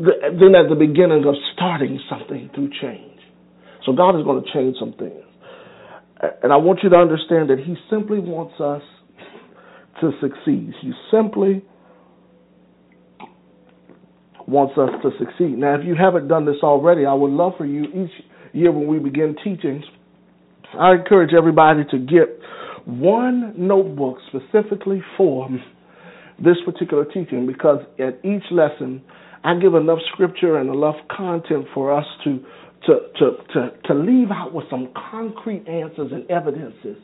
than 0.00 0.54
at 0.54 0.68
the 0.68 0.76
beginning 0.78 1.24
of 1.26 1.34
starting 1.54 2.00
something 2.08 2.50
through 2.54 2.70
change. 2.80 3.20
So 3.84 3.92
God 3.92 4.18
is 4.18 4.24
going 4.24 4.42
to 4.42 4.52
change 4.52 4.76
some 4.78 4.94
things 4.94 5.24
and 6.42 6.52
I 6.52 6.56
want 6.56 6.80
you 6.82 6.90
to 6.90 6.96
understand 6.96 7.50
that 7.50 7.58
He 7.58 7.76
simply 7.88 8.18
wants 8.18 8.60
us 8.60 8.82
to 10.00 10.10
succeed. 10.20 10.72
He 10.80 10.92
simply 11.10 11.64
wants 14.46 14.74
us 14.76 14.90
to 15.02 15.10
succeed. 15.18 15.56
Now, 15.58 15.76
if 15.76 15.86
you 15.86 15.94
haven't 15.94 16.28
done 16.28 16.44
this 16.44 16.56
already, 16.62 17.06
I 17.06 17.14
would 17.14 17.30
love 17.30 17.52
for 17.56 17.64
you 17.64 17.84
each 17.84 18.10
year 18.52 18.72
when 18.72 18.86
we 18.86 18.98
begin 18.98 19.36
teaching, 19.42 19.82
I 20.78 20.92
encourage 20.94 21.32
everybody 21.36 21.84
to 21.90 21.98
get 21.98 22.38
one 22.86 23.54
notebook 23.56 24.18
specifically 24.28 25.02
for 25.16 25.48
this 26.42 26.56
particular 26.64 27.04
teaching 27.04 27.46
because 27.46 27.80
at 27.98 28.24
each 28.24 28.42
lesson, 28.50 29.02
I 29.42 29.58
give 29.58 29.74
enough 29.74 29.98
scripture 30.12 30.58
and 30.58 30.68
enough 30.72 30.96
content 31.10 31.66
for 31.74 31.92
us 31.96 32.06
to 32.24 32.44
to, 32.86 32.94
to, 33.18 33.30
to, 33.52 33.70
to 33.88 33.94
leave 33.94 34.30
out 34.30 34.54
with 34.54 34.64
some 34.70 34.88
concrete 35.10 35.68
answers 35.68 36.12
and 36.12 36.30
evidences 36.30 36.96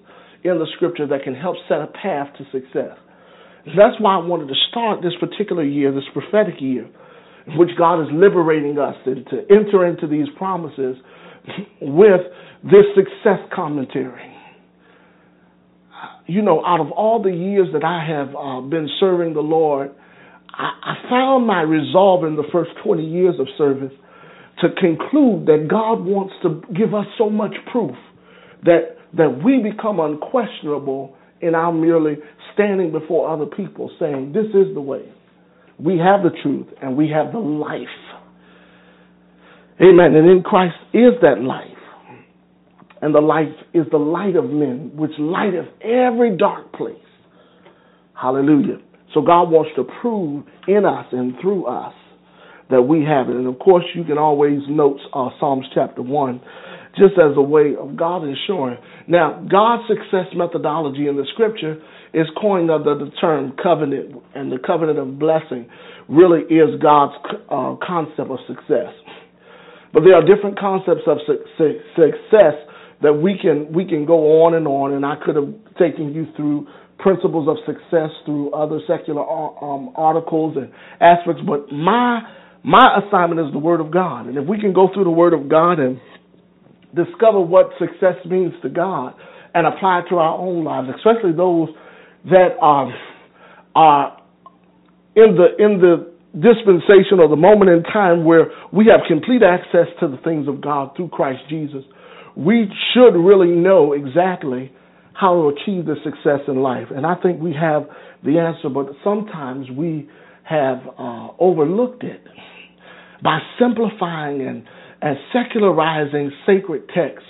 in 0.43 0.59
the 0.59 0.67
scripture 0.77 1.07
that 1.07 1.23
can 1.23 1.35
help 1.35 1.57
set 1.69 1.81
a 1.81 1.87
path 1.87 2.29
to 2.39 2.45
success. 2.51 2.97
That's 3.67 4.01
why 4.01 4.15
I 4.15 4.25
wanted 4.25 4.49
to 4.49 4.55
start 4.71 5.03
this 5.03 5.13
particular 5.19 5.65
year, 5.65 5.93
this 5.93 6.05
prophetic 6.13 6.55
year, 6.61 6.89
in 7.47 7.59
which 7.59 7.71
God 7.77 8.01
is 8.03 8.09
liberating 8.13 8.79
us 8.79 8.95
and 9.05 9.27
to 9.27 9.39
enter 9.51 9.87
into 9.87 10.07
these 10.07 10.29
promises 10.37 10.97
with 11.81 12.21
this 12.63 12.87
success 12.95 13.41
commentary. 13.55 14.33
You 16.27 16.43
know, 16.43 16.65
out 16.65 16.81
of 16.81 16.91
all 16.91 17.23
the 17.23 17.31
years 17.31 17.69
that 17.73 17.85
I 17.85 18.05
have 18.07 18.35
uh, 18.35 18.61
been 18.61 18.89
serving 19.01 19.35
the 19.35 19.41
Lord, 19.41 19.93
I, 20.59 20.71
I 20.83 21.11
found 21.11 21.47
my 21.47 21.63
resolve 21.63 22.25
in 22.25 22.37
the 22.37 22.45
first 22.53 22.71
20 22.85 23.05
years 23.05 23.35
of 23.39 23.47
service 23.59 23.93
to 24.61 24.69
conclude 24.81 25.47
that 25.47 25.69
God 25.69 26.05
wants 26.05 26.35
to 26.43 26.63
give 26.75 26.95
us 26.95 27.07
so 27.19 27.29
much 27.29 27.55
proof 27.71 27.95
that 28.65 28.97
that 29.17 29.43
we 29.45 29.63
become 29.63 30.01
unquestionable 30.01 31.17
in 31.41 31.55
our 31.55 31.73
merely 31.73 32.17
standing 32.55 32.93
before 32.93 33.31
other 33.31 33.47
people 33.47 33.91
saying, 33.99 34.33
This 34.33 34.47
is 34.47 34.75
the 34.75 34.81
way. 34.81 35.13
We 35.79 35.99
have 35.99 36.23
the 36.23 36.31
truth 36.43 36.67
and 36.83 36.97
we 36.97 37.11
have 37.11 37.33
the 37.33 37.39
life. 37.39 37.87
Amen. 39.81 40.15
And 40.15 40.31
in 40.31 40.43
Christ 40.43 40.77
is 40.95 41.13
that 41.23 41.43
life. 41.43 41.73
And 43.03 43.15
the 43.15 43.21
life 43.21 43.53
is 43.75 43.85
the 43.91 43.99
light 43.99 44.37
of 44.37 44.45
men, 44.47 44.93
which 44.97 45.11
lighteth 45.19 45.67
every 45.83 46.37
dark 46.37 46.73
place. 46.73 46.97
Hallelujah. 48.15 48.79
So 49.17 49.23
God 49.23 49.49
wants 49.49 49.73
to 49.77 49.85
prove 50.03 50.45
in 50.69 50.85
us 50.85 51.07
and 51.11 51.33
through 51.41 51.65
us 51.65 51.95
that 52.69 52.83
we 52.83 53.01
have 53.01 53.33
it. 53.33 53.37
And 53.37 53.47
of 53.49 53.59
course, 53.59 53.85
you 53.95 54.05
can 54.05 54.19
always 54.19 54.61
note 54.69 55.01
uh, 55.15 55.31
Psalms 55.41 55.65
chapter 55.73 56.03
1 56.03 56.41
just 57.01 57.17
as 57.17 57.33
a 57.35 57.41
way 57.41 57.73
of 57.81 57.97
God 57.97 58.29
ensuring. 58.29 58.77
Now, 59.09 59.41
God's 59.49 59.89
success 59.89 60.29
methodology 60.37 61.09
in 61.09 61.17
the 61.17 61.25
scripture 61.33 61.81
is 62.13 62.27
coined 62.39 62.71
under 62.71 62.93
the 62.93 63.11
term 63.19 63.57
covenant, 63.57 64.21
and 64.35 64.53
the 64.53 64.59
covenant 64.61 64.99
of 64.99 65.19
blessing 65.19 65.65
really 66.11 66.45
is 66.53 66.77
God's 66.83 67.17
uh, 67.49 67.77
concept 67.81 68.29
of 68.29 68.39
success. 68.47 68.93
But 69.95 70.05
there 70.05 70.13
are 70.13 70.25
different 70.25 70.59
concepts 70.61 71.09
of 71.09 71.25
su- 71.27 71.45
su- 71.57 71.81
success 71.97 72.53
that 73.01 73.13
we 73.13 73.39
can 73.41 73.73
we 73.73 73.89
can 73.89 74.05
go 74.05 74.45
on 74.45 74.53
and 74.53 74.69
on, 74.69 74.93
and 74.93 75.07
I 75.07 75.17
could 75.25 75.37
have 75.37 75.53
taken 75.81 76.13
you 76.13 76.27
through 76.37 76.67
principles 76.99 77.49
of 77.49 77.57
success 77.67 78.11
through 78.25 78.51
other 78.53 78.81
secular 78.87 79.23
uh, 79.23 79.65
um, 79.65 79.93
articles 79.97 80.57
and 80.57 80.71
aspects. 81.01 81.43
But 81.47 81.73
my 81.73 82.21
my 82.63 82.99
assignment 82.99 83.41
is 83.47 83.53
the 83.53 83.61
Word 83.61 83.81
of 83.81 83.93
God. 83.93 84.27
And 84.27 84.37
if 84.37 84.47
we 84.47 84.59
can 84.61 84.73
go 84.73 84.89
through 84.93 85.05
the 85.05 85.11
Word 85.11 85.33
of 85.33 85.49
God 85.49 85.79
and 85.79 86.01
discover 86.95 87.41
what 87.41 87.71
success 87.79 88.17
means 88.25 88.55
to 88.63 88.69
God 88.69 89.15
and 89.55 89.67
apply 89.67 90.01
it 90.01 90.05
to 90.11 90.17
our 90.17 90.37
own 90.37 90.65
lives, 90.65 90.89
especially 90.97 91.33
those 91.33 91.69
that 92.25 92.57
are, 92.61 92.93
are 93.75 94.21
in 95.15 95.37
the 95.37 95.65
in 95.65 95.81
the 95.81 96.13
dispensation 96.35 97.21
or 97.21 97.29
the 97.29 97.37
moment 97.37 97.71
in 97.71 97.83
time 97.85 98.25
where 98.25 98.51
we 98.73 98.87
have 98.87 99.01
complete 99.09 99.43
access 99.43 99.87
to 100.01 100.09
the 100.09 100.19
things 100.25 100.49
of 100.49 100.61
God 100.61 100.91
through 100.97 101.09
Christ 101.09 101.41
Jesus, 101.49 101.83
we 102.37 102.69
should 102.93 103.17
really 103.17 103.55
know 103.55 103.93
exactly 103.93 104.73
how 105.19 105.35
to 105.35 105.49
achieve 105.49 105.87
the 105.87 105.97
success 106.05 106.41
in 106.49 106.57
life. 106.57 106.89
And 106.95 107.07
I 107.07 107.15
think 107.17 107.41
we 107.41 107.55
have 107.55 107.85
the 108.25 108.39
answer, 108.39 108.69
but 108.69 108.87
sometimes 109.03 109.67
we 109.71 110.09
have 110.45 110.79
uh, 110.99 111.29
overlooked 111.39 112.05
it 112.05 112.21
by 113.23 113.39
simplifying 113.59 114.43
and, 114.43 114.65
and 115.01 115.17
secularizing 115.33 116.31
sacred 116.47 116.89
texts 116.95 117.29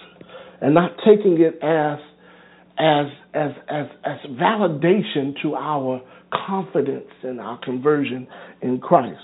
and 0.60 0.74
not 0.74 0.96
taking 1.04 1.40
it 1.40 1.62
as 1.62 1.98
as 2.78 3.06
as 3.34 3.50
as 3.70 3.86
as 4.04 4.30
validation 4.32 5.34
to 5.42 5.54
our 5.54 6.02
confidence 6.46 7.08
and 7.22 7.40
our 7.40 7.58
conversion 7.60 8.26
in 8.62 8.78
Christ. 8.78 9.20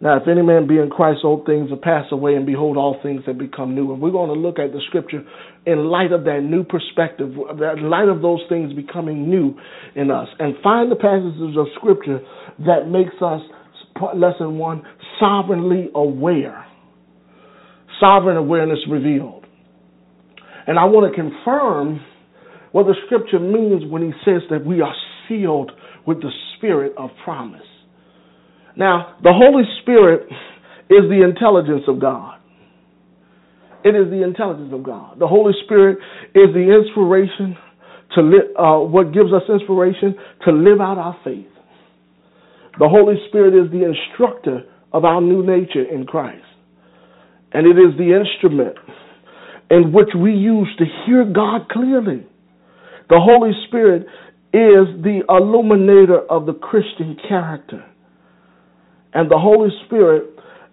Now, 0.00 0.16
if 0.16 0.28
any 0.28 0.42
man 0.42 0.68
be 0.68 0.78
in 0.78 0.90
Christ, 0.90 1.20
old 1.24 1.44
things 1.44 1.72
are 1.72 1.76
passed 1.76 2.12
away, 2.12 2.36
and 2.36 2.46
behold, 2.46 2.76
all 2.76 3.00
things 3.02 3.22
have 3.26 3.36
become 3.36 3.74
new. 3.74 3.92
And 3.92 4.00
we're 4.00 4.12
going 4.12 4.28
to 4.32 4.40
look 4.40 4.60
at 4.60 4.72
the 4.72 4.80
scripture 4.86 5.24
in 5.66 5.86
light 5.86 6.12
of 6.12 6.22
that 6.24 6.40
new 6.42 6.62
perspective, 6.62 7.32
in 7.32 7.90
light 7.90 8.08
of 8.08 8.22
those 8.22 8.40
things 8.48 8.72
becoming 8.74 9.28
new 9.28 9.54
in 9.96 10.12
us, 10.12 10.28
and 10.38 10.54
find 10.62 10.90
the 10.90 10.96
passages 10.96 11.56
of 11.58 11.66
scripture 11.74 12.20
that 12.60 12.88
makes 12.88 13.14
us, 13.20 13.40
lesson 14.14 14.56
one, 14.56 14.82
sovereignly 15.18 15.88
aware. 15.96 16.64
Sovereign 17.98 18.36
awareness 18.36 18.78
revealed. 18.88 19.46
And 20.68 20.78
I 20.78 20.84
want 20.84 21.12
to 21.12 21.20
confirm 21.20 22.00
what 22.70 22.84
the 22.84 22.94
scripture 23.06 23.40
means 23.40 23.90
when 23.90 24.02
he 24.02 24.12
says 24.24 24.42
that 24.50 24.64
we 24.64 24.80
are 24.80 24.94
sealed 25.28 25.72
with 26.06 26.20
the 26.20 26.30
spirit 26.56 26.92
of 26.96 27.10
promise. 27.24 27.62
Now, 28.76 29.16
the 29.22 29.32
Holy 29.32 29.64
Spirit 29.82 30.28
is 30.90 31.08
the 31.08 31.22
intelligence 31.24 31.82
of 31.88 32.00
God. 32.00 32.38
It 33.84 33.94
is 33.94 34.10
the 34.10 34.24
intelligence 34.24 34.72
of 34.72 34.82
God. 34.82 35.18
The 35.18 35.26
Holy 35.26 35.52
Spirit 35.64 35.98
is 36.34 36.52
the 36.52 36.82
inspiration 36.84 37.56
to 38.14 38.22
live, 38.22 38.46
uh, 38.58 38.78
what 38.78 39.12
gives 39.12 39.32
us 39.32 39.42
inspiration 39.48 40.16
to 40.46 40.52
live 40.52 40.80
out 40.80 40.98
our 40.98 41.16
faith. 41.24 41.46
The 42.78 42.88
Holy 42.88 43.14
Spirit 43.28 43.54
is 43.54 43.70
the 43.70 43.84
instructor 43.84 44.62
of 44.92 45.04
our 45.04 45.20
new 45.20 45.44
nature 45.44 45.84
in 45.84 46.06
Christ. 46.06 46.44
And 47.52 47.66
it 47.66 47.78
is 47.78 47.96
the 47.96 48.18
instrument 48.18 48.76
in 49.70 49.92
which 49.92 50.08
we 50.16 50.32
use 50.32 50.68
to 50.78 50.84
hear 51.06 51.24
God 51.24 51.68
clearly. 51.70 52.26
The 53.08 53.20
Holy 53.20 53.52
Spirit 53.68 54.02
is 54.52 55.02
the 55.02 55.20
illuminator 55.28 56.20
of 56.30 56.46
the 56.46 56.54
Christian 56.54 57.16
character. 57.28 57.84
And 59.18 59.28
the 59.28 59.36
Holy 59.36 59.70
Spirit 59.84 60.30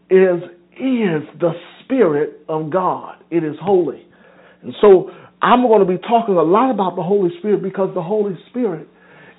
is, 0.07 0.37
is 0.77 1.25
the 1.41 1.53
Spirit 1.83 2.45
of 2.47 2.69
God. 2.69 3.15
It 3.31 3.43
is 3.43 3.55
holy. 3.59 4.05
And 4.61 4.71
so 4.81 5.09
I'm 5.41 5.63
going 5.63 5.79
to 5.79 5.91
be 5.91 5.97
talking 5.97 6.35
a 6.35 6.43
lot 6.43 6.69
about 6.69 6.95
the 6.95 7.01
Holy 7.01 7.31
Spirit 7.39 7.63
because 7.63 7.89
the 7.95 8.03
Holy 8.03 8.37
Spirit 8.51 8.87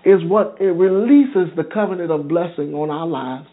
is 0.04 0.18
what 0.26 0.56
it 0.58 0.74
releases 0.74 1.54
the 1.54 1.62
covenant 1.62 2.10
of 2.10 2.26
blessing 2.26 2.74
on 2.74 2.90
our 2.90 3.06
lives 3.06 3.46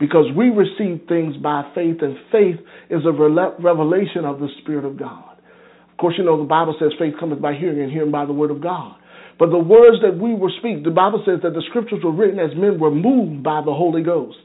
because 0.00 0.24
we 0.34 0.48
receive 0.48 1.06
things 1.06 1.36
by 1.36 1.70
faith, 1.74 2.00
and 2.00 2.16
faith 2.32 2.56
is 2.88 3.04
a 3.04 3.12
revelation 3.12 4.24
of 4.24 4.40
the 4.40 4.48
Spirit 4.62 4.86
of 4.86 4.98
God. 4.98 5.36
Of 5.92 5.98
course, 5.98 6.14
you 6.16 6.24
know 6.24 6.38
the 6.38 6.48
Bible 6.48 6.74
says 6.80 6.92
faith 6.98 7.12
cometh 7.20 7.42
by 7.42 7.52
hearing, 7.52 7.82
and 7.82 7.92
hearing 7.92 8.10
by 8.10 8.24
the 8.24 8.32
word 8.32 8.50
of 8.50 8.62
God. 8.62 8.96
But 9.38 9.50
the 9.50 9.58
words 9.58 9.98
that 10.00 10.16
we 10.16 10.32
will 10.34 10.52
speak, 10.60 10.82
the 10.82 10.90
Bible 10.90 11.22
says 11.26 11.40
that 11.42 11.52
the 11.52 11.62
scriptures 11.68 12.00
were 12.02 12.12
written 12.12 12.38
as 12.40 12.56
men 12.56 12.80
were 12.80 12.90
moved 12.90 13.42
by 13.42 13.60
the 13.60 13.74
Holy 13.74 14.02
Ghost. 14.02 14.38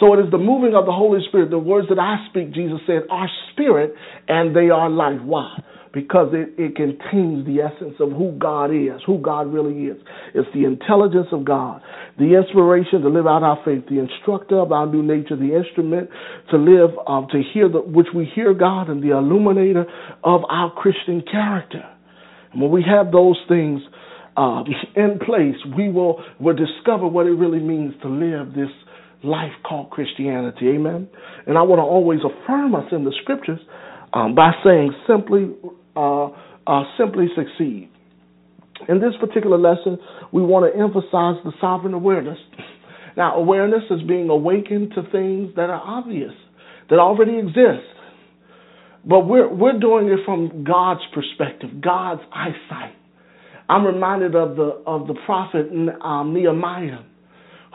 So 0.00 0.14
it 0.14 0.24
is 0.24 0.30
the 0.30 0.38
moving 0.38 0.74
of 0.74 0.86
the 0.86 0.92
Holy 0.92 1.20
Spirit. 1.28 1.50
The 1.50 1.58
words 1.58 1.88
that 1.88 1.98
I 1.98 2.26
speak, 2.30 2.52
Jesus 2.52 2.78
said, 2.86 3.02
are 3.10 3.28
spirit 3.52 3.94
and 4.28 4.54
they 4.54 4.70
are 4.70 4.88
life. 4.88 5.20
Why? 5.22 5.58
Because 5.92 6.32
it, 6.32 6.54
it 6.58 6.76
contains 6.76 7.46
the 7.46 7.62
essence 7.64 7.94
of 7.98 8.12
who 8.12 8.36
God 8.38 8.70
is, 8.70 9.00
who 9.06 9.18
God 9.18 9.52
really 9.52 9.86
is. 9.86 9.96
It's 10.34 10.48
the 10.54 10.64
intelligence 10.64 11.26
of 11.32 11.44
God, 11.44 11.80
the 12.18 12.38
inspiration 12.38 13.00
to 13.02 13.08
live 13.08 13.26
out 13.26 13.42
our 13.42 13.58
faith, 13.64 13.84
the 13.88 13.98
instructor 13.98 14.60
of 14.60 14.70
our 14.70 14.86
new 14.86 15.02
nature, 15.02 15.34
the 15.34 15.56
instrument 15.56 16.10
to 16.50 16.58
live, 16.58 16.90
um, 17.06 17.26
to 17.32 17.42
hear 17.52 17.68
the, 17.68 17.80
which 17.80 18.08
we 18.14 18.30
hear 18.34 18.54
God, 18.54 18.90
and 18.90 19.02
the 19.02 19.16
illuminator 19.16 19.86
of 20.22 20.42
our 20.48 20.70
Christian 20.72 21.22
character. 21.28 21.82
And 22.52 22.62
when 22.62 22.70
we 22.70 22.84
have 22.86 23.10
those 23.10 23.38
things 23.48 23.80
uh, 24.36 24.62
in 24.94 25.18
place, 25.24 25.56
we 25.76 25.88
will, 25.88 26.22
will 26.38 26.54
discover 26.54 27.08
what 27.08 27.26
it 27.26 27.32
really 27.32 27.60
means 27.60 27.94
to 28.02 28.08
live 28.08 28.54
this 28.54 28.70
life 29.22 29.52
called 29.66 29.90
Christianity. 29.90 30.68
Amen. 30.68 31.08
And 31.46 31.58
I 31.58 31.62
want 31.62 31.78
to 31.78 31.84
always 31.84 32.20
affirm 32.20 32.74
us 32.74 32.86
in 32.92 33.04
the 33.04 33.12
scriptures 33.22 33.60
um, 34.12 34.34
by 34.34 34.52
saying 34.64 34.94
simply, 35.06 35.54
uh, 35.96 36.26
uh, 36.66 36.82
simply 36.98 37.26
succeed. 37.34 37.90
In 38.88 39.00
this 39.00 39.12
particular 39.20 39.58
lesson, 39.58 39.98
we 40.32 40.42
want 40.42 40.72
to 40.72 40.80
emphasize 40.80 41.42
the 41.44 41.52
sovereign 41.60 41.94
awareness. 41.94 42.38
Now, 43.16 43.34
awareness 43.34 43.82
is 43.90 44.02
being 44.06 44.28
awakened 44.28 44.92
to 44.94 45.02
things 45.10 45.54
that 45.56 45.70
are 45.70 45.82
obvious, 45.82 46.32
that 46.88 47.00
already 47.00 47.38
exist. 47.38 47.86
But 49.04 49.26
we're, 49.26 49.52
we're 49.52 49.78
doing 49.78 50.08
it 50.08 50.20
from 50.24 50.64
God's 50.64 51.00
perspective, 51.12 51.80
God's 51.80 52.22
eyesight. 52.32 52.94
I'm 53.68 53.84
reminded 53.84 54.34
of 54.34 54.56
the 54.56 54.82
of 54.86 55.06
the 55.06 55.14
prophet 55.26 55.66
um, 56.02 56.32
Nehemiah 56.32 57.00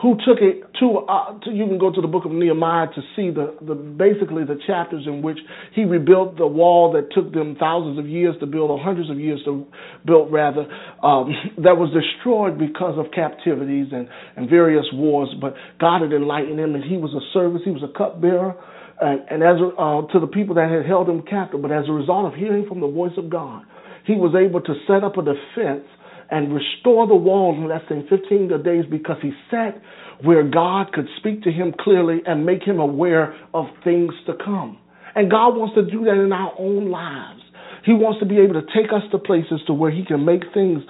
who 0.04 0.20
took 0.28 0.44
it 0.44 0.68
to, 0.84 1.08
uh, 1.08 1.40
to, 1.40 1.50
you 1.50 1.66
can 1.66 1.80
go 1.80 1.90
to 1.90 2.02
the 2.02 2.12
book 2.12 2.26
of 2.26 2.32
Nehemiah 2.32 2.88
to 2.94 3.02
see 3.16 3.32
the, 3.32 3.56
the 3.64 3.74
basically 3.74 4.44
the 4.44 4.60
chapters 4.68 5.08
in 5.08 5.22
which 5.22 5.40
he 5.74 5.86
rebuilt 5.86 6.36
the 6.36 6.46
wall 6.46 6.92
that 6.92 7.08
took 7.16 7.32
them 7.32 7.56
thousands 7.58 7.98
of 7.98 8.06
years 8.06 8.36
to 8.42 8.46
build 8.46 8.70
or 8.70 8.78
hundreds 8.78 9.10
of 9.10 9.18
years 9.18 9.40
to 9.46 9.66
build 10.06 10.30
rather 10.30 10.68
um, 11.02 11.32
that 11.64 11.80
was 11.80 11.88
destroyed 11.96 12.60
because 12.60 13.00
of 13.00 13.16
captivities 13.16 13.88
and, 13.94 14.10
and 14.36 14.50
various 14.50 14.86
wars. 14.92 15.34
But 15.40 15.56
God 15.80 16.02
had 16.02 16.12
enlightened 16.12 16.60
him 16.60 16.76
and 16.76 16.84
he 16.84 16.98
was 16.98 17.16
a 17.16 17.24
service 17.32 17.62
he 17.64 17.72
was 17.72 17.88
a 17.88 17.98
cupbearer 17.98 18.60
and, 19.00 19.24
and 19.32 19.40
as 19.40 19.56
uh, 19.56 20.04
to 20.12 20.20
the 20.20 20.28
people 20.28 20.56
that 20.56 20.70
had 20.70 20.86
held 20.86 21.08
him 21.08 21.24
captive. 21.24 21.62
But 21.62 21.72
as 21.72 21.88
a 21.88 21.94
result 21.94 22.28
of 22.28 22.38
hearing 22.38 22.68
from 22.68 22.82
the 22.82 22.92
voice 22.92 23.16
of 23.16 23.30
God 23.30 23.64
he 24.04 24.20
was 24.20 24.36
able 24.36 24.60
to 24.60 24.76
set 24.84 25.00
up 25.00 25.16
a 25.16 25.24
defense 25.24 25.88
and 26.34 26.52
restore 26.52 27.06
the 27.06 27.16
walls 27.16 27.58
in 27.58 27.70
less 27.70 27.84
than 27.90 28.08
15 28.10 28.50
days 28.64 28.86
because 28.90 29.18
he 29.22 29.32
sat 29.52 29.80
where 30.24 30.42
God 30.44 30.92
could 30.92 31.06
speak 31.18 31.44
to 31.44 31.52
him 31.52 31.76
clearly 31.80 32.22
and 32.26 32.44
make 32.44 32.64
him 32.64 32.80
aware 32.80 33.36
of 33.54 33.66
things 33.84 34.12
to 34.26 34.34
come. 34.44 34.80
And 35.14 35.30
God 35.30 35.50
wants 35.50 35.76
to 35.76 35.86
do 35.86 36.04
that 36.06 36.20
in 36.20 36.34
our 36.34 36.54
own 36.58 36.90
lives. 36.90 37.42
He 37.86 37.94
wants 37.94 38.20
to 38.20 38.26
be 38.26 38.40
able 38.40 38.56
to 38.56 38.66
take 38.74 38.92
us 38.92 39.04
to 39.12 39.20
places 39.20 39.62
to 39.68 39.74
where 39.74 39.92
he 39.92 40.04
can 40.04 40.26
make 40.26 40.42
things 40.56 40.82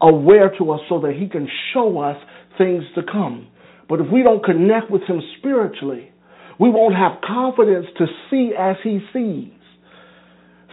aware 0.00 0.54
to 0.58 0.70
us 0.70 0.80
so 0.88 1.00
that 1.00 1.14
he 1.18 1.28
can 1.28 1.48
show 1.74 1.98
us 1.98 2.16
things 2.56 2.84
to 2.94 3.02
come. 3.02 3.48
But 3.88 4.00
if 4.00 4.06
we 4.12 4.22
don't 4.22 4.44
connect 4.44 4.88
with 4.88 5.02
him 5.02 5.20
spiritually, 5.38 6.12
we 6.60 6.70
won't 6.70 6.94
have 6.94 7.20
confidence 7.26 7.86
to 7.98 8.06
see 8.30 8.52
as 8.56 8.76
he 8.84 9.00
sees. 9.12 9.50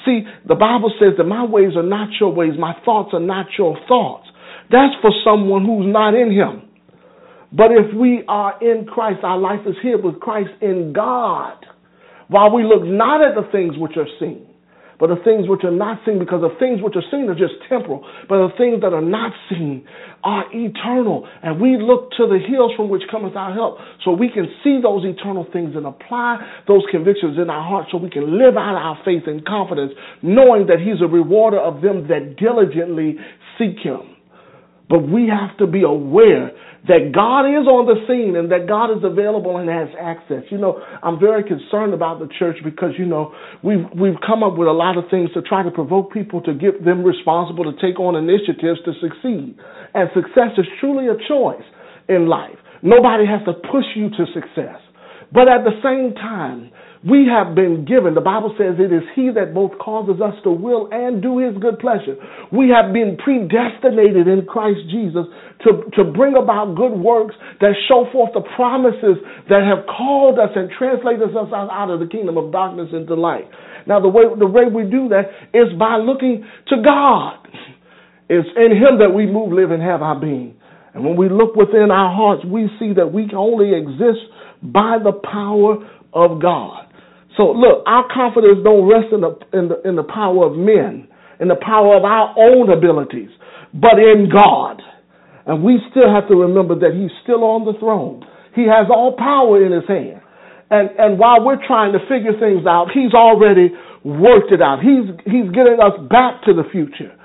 See, 0.05 0.23
the 0.47 0.55
Bible 0.55 0.91
says 0.99 1.13
that 1.17 1.25
my 1.25 1.43
ways 1.43 1.75
are 1.75 1.83
not 1.83 2.09
your 2.19 2.33
ways, 2.33 2.53
my 2.57 2.73
thoughts 2.85 3.09
are 3.13 3.19
not 3.19 3.47
your 3.57 3.77
thoughts. 3.88 4.27
That's 4.71 4.93
for 5.01 5.12
someone 5.23 5.65
who's 5.65 5.91
not 5.91 6.13
in 6.13 6.31
Him. 6.31 6.69
But 7.51 7.71
if 7.71 7.95
we 7.95 8.23
are 8.27 8.62
in 8.62 8.85
Christ, 8.85 9.19
our 9.23 9.38
life 9.38 9.62
is 9.65 9.75
here 9.81 10.01
with 10.01 10.19
Christ 10.19 10.51
in 10.62 10.93
God, 10.93 11.65
while 12.27 12.53
we 12.53 12.63
look 12.63 12.83
not 12.83 13.21
at 13.21 13.35
the 13.35 13.49
things 13.51 13.75
which 13.77 13.93
are 13.97 14.07
seen, 14.19 14.45
but 14.99 15.07
the 15.07 15.15
things 15.23 15.47
which 15.47 15.63
are 15.63 15.71
not 15.71 16.03
seen, 16.05 16.19
because 16.19 16.41
the 16.41 16.53
things 16.59 16.83
which 16.83 16.95
are 16.95 17.07
seen 17.09 17.31
are 17.31 17.39
just 17.39 17.55
temporal, 17.69 18.03
but 18.27 18.43
the 18.47 18.53
things 18.59 18.81
that 18.81 18.91
are 18.91 19.01
not 19.01 19.31
seen 19.49 19.88
are 20.23 20.43
eternal. 20.51 21.27
And 21.41 21.59
we 21.59 21.79
look 21.79 22.12
to 22.19 22.27
the 22.27 22.38
hills 22.38 22.75
from 22.75 22.89
which 22.89 23.03
cometh 23.09 23.35
our 23.35 23.53
help, 23.53 23.79
so 24.03 24.12
we 24.12 24.29
can 24.29 24.45
see 24.63 24.79
those 24.83 25.07
eternal 25.07 25.47
things 25.51 25.75
and 25.75 25.88
apply 25.88 26.43
those 26.67 26.83
convictions 26.91 27.39
in 27.39 27.49
our 27.49 27.63
hearts 27.63 27.89
so 27.91 27.97
we 27.97 28.09
can 28.09 28.38
live 28.38 28.59
out 28.59 28.75
our 28.75 28.99
faith 29.05 29.23
and 29.25 29.45
confidence, 29.45 29.93
knowing 30.21 30.67
that 30.67 30.83
He's 30.83 31.01
a 31.01 31.07
rewarder 31.07 31.59
of 31.59 31.81
them 31.81 32.07
that 32.09 32.35
diligently 32.35 33.15
seek 33.57 33.79
Him. 33.79 34.18
But 34.89 35.06
we 35.08 35.30
have 35.30 35.56
to 35.60 35.67
be 35.67 35.84
aware 35.84 36.52
that 36.88 37.13
God 37.13 37.45
is 37.45 37.69
on 37.69 37.86
the 37.86 38.02
scene 38.10 38.34
and 38.36 38.49
that 38.49 38.65
God 38.65 38.89
is 38.89 39.04
available 39.04 39.58
and 39.62 39.69
has 39.69 39.89
access. 39.99 40.41
You 40.49 40.58
know, 40.58 40.82
I'm 41.04 41.19
very 41.19 41.43
concerned 41.43 41.93
about 41.93 42.17
the 42.17 42.28
church 42.39 42.58
because, 42.63 42.97
you 42.97 43.06
know, 43.06 43.36
we've, 43.62 43.86
we've 43.93 44.17
come 44.25 44.41
up 44.41 44.58
with 44.58 44.67
a 44.67 44.73
lot 44.73 44.97
of 44.97 45.06
things 45.12 45.30
to 45.36 45.43
try 45.43 45.62
to 45.62 45.69
provoke 45.69 46.12
people 46.12 46.41
to 46.41 46.54
get 46.56 46.84
them 46.84 47.04
responsible 47.04 47.69
to 47.69 47.75
take 47.78 47.99
on 47.99 48.15
initiatives 48.17 48.80
to 48.88 48.97
succeed. 48.97 49.54
And 49.93 50.10
success 50.15 50.58
is 50.58 50.65
truly 50.80 51.06
a 51.06 51.17
choice 51.28 51.67
in 52.08 52.28
life. 52.28 52.58
Nobody 52.82 53.28
has 53.30 53.45
to 53.45 53.54
push 53.54 53.86
you 53.93 54.10
to 54.10 54.25
success. 54.34 54.82
But 55.32 55.45
at 55.45 55.62
the 55.62 55.78
same 55.86 56.15
time, 56.15 56.71
We 56.99 57.31
have 57.31 57.55
been 57.55 57.88
given, 57.88 58.12
the 58.12 58.19
Bible 58.19 58.51
says 58.59 58.75
it 58.75 58.91
is 58.91 59.07
He 59.15 59.31
that 59.31 59.55
both 59.55 59.79
causes 59.79 60.19
us 60.19 60.35
to 60.43 60.51
will 60.51 60.91
and 60.91 61.23
do 61.23 61.39
His 61.39 61.55
good 61.55 61.79
pleasure. 61.79 62.19
We 62.51 62.75
have 62.75 62.91
been 62.91 63.15
predestinated 63.15 64.27
in 64.27 64.43
Christ 64.43 64.83
Jesus 64.91 65.23
to, 65.63 65.88
to 65.95 66.12
bring 66.12 66.35
about 66.35 66.75
good 66.75 66.91
works 66.91 67.35
that 67.63 67.71
show 67.88 68.03
forth 68.12 68.35
the 68.35 68.43
promises 68.59 69.15
that 69.47 69.63
have 69.63 69.88
called 69.88 70.43
us 70.43 70.51
and 70.59 70.67
translated 70.75 71.31
us 71.31 71.47
out 71.55 71.88
of 71.88 72.03
the 72.03 72.07
kingdom 72.12 72.35
of 72.35 72.51
darkness 72.51 72.91
into 72.91 73.15
light. 73.15 73.47
Now, 73.88 74.03
the 74.03 74.12
way, 74.12 74.27
the 74.38 74.47
way 74.47 74.67
we 74.67 74.83
do 74.83 75.07
that 75.15 75.31
is 75.55 75.71
by 75.79 76.03
looking 76.03 76.43
to 76.67 76.83
God. 76.83 77.47
It's 78.27 78.49
in 78.59 78.75
Him 78.75 78.99
that 78.99 79.15
we 79.15 79.25
move, 79.25 79.53
live, 79.55 79.71
and 79.71 79.81
have 79.81 80.01
our 80.01 80.19
being. 80.19 80.59
And 80.93 81.05
when 81.05 81.15
we 81.15 81.29
look 81.29 81.55
within 81.55 81.91
our 81.95 82.12
hearts, 82.12 82.43
we 82.43 82.67
see 82.77 82.91
that 82.99 83.13
we 83.13 83.27
can 83.29 83.38
only 83.38 83.71
exist 83.71 84.19
by 84.62 84.97
the 85.01 85.13
power 85.13 85.79
of 86.12 86.41
God. 86.41 86.88
So 87.39 87.56
look, 87.56 87.88
our 87.88 88.04
confidence 88.12 88.60
don't 88.67 88.84
rest 88.84 89.15
in 89.15 89.23
the, 89.23 89.32
in 89.56 89.71
the, 89.71 89.80
in 89.88 89.95
the 89.95 90.04
power 90.04 90.43
of 90.43 90.60
men, 90.60 91.08
in 91.39 91.47
the 91.47 91.56
power 91.56 91.95
of 91.95 92.04
our 92.04 92.36
own 92.36 92.67
abilities, 92.67 93.32
but 93.71 93.95
in 93.95 94.28
God. 94.28 94.84
And 95.47 95.63
we 95.63 95.80
still 95.89 96.12
have 96.12 96.28
to 96.28 96.36
remember 96.36 96.75
that 96.84 96.91
He's 96.91 97.15
still 97.23 97.47
on 97.47 97.63
the 97.63 97.80
throne. 97.80 98.28
He 98.54 98.67
has 98.67 98.91
all 98.91 99.15
power 99.15 99.63
in 99.63 99.71
His 99.71 99.88
hand. 99.88 100.19
And, 100.69 100.91
and 100.99 101.17
while 101.17 101.39
we're 101.39 101.65
trying 101.65 101.93
to 101.93 101.99
figure 102.12 102.36
things 102.36 102.67
out, 102.67 102.91
He's 102.93 103.15
already 103.15 103.71
worked 104.04 104.52
it 104.52 104.62
out. 104.62 104.84
He's, 104.84 105.08
he's 105.23 105.47
getting 105.56 105.80
us 105.80 105.95
back 106.12 106.43
to 106.43 106.52
the 106.52 106.67
future. 106.71 107.15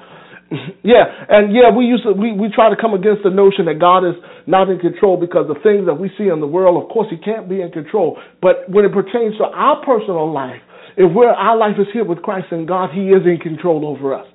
yeah, 0.83 1.05
and 1.29 1.55
yeah, 1.55 1.71
we 1.75 1.85
used 1.85 2.05
to 2.05 2.13
we, 2.13 2.33
we 2.33 2.49
try 2.55 2.71
to 2.71 2.77
come 2.77 2.95
against 2.95 3.23
the 3.23 3.31
notion 3.31 3.67
that 3.67 3.79
God 3.81 4.05
is 4.07 4.15
not 4.47 4.69
in 4.71 4.79
control 4.79 5.17
because 5.17 5.47
the 5.49 5.59
things 5.61 5.87
that 5.87 5.95
we 5.95 6.11
see 6.19 6.29
in 6.29 6.41
the 6.41 6.47
world, 6.47 6.83
of 6.83 6.89
course, 6.89 7.09
He 7.11 7.17
can't 7.17 7.49
be 7.49 7.61
in 7.61 7.71
control. 7.71 8.19
But 8.41 8.69
when 8.69 8.85
it 8.85 8.93
pertains 8.93 9.37
to 9.39 9.45
our 9.45 9.85
personal 9.85 10.31
life, 10.33 10.61
if 10.97 11.11
we're 11.13 11.31
our 11.31 11.57
life 11.57 11.77
is 11.79 11.87
here 11.93 12.05
with 12.05 12.23
Christ 12.23 12.49
and 12.51 12.69
God, 12.69 12.91
He 12.93 13.11
is 13.11 13.27
in 13.27 13.39
control 13.39 13.87
over 13.87 14.15
us. 14.15 14.27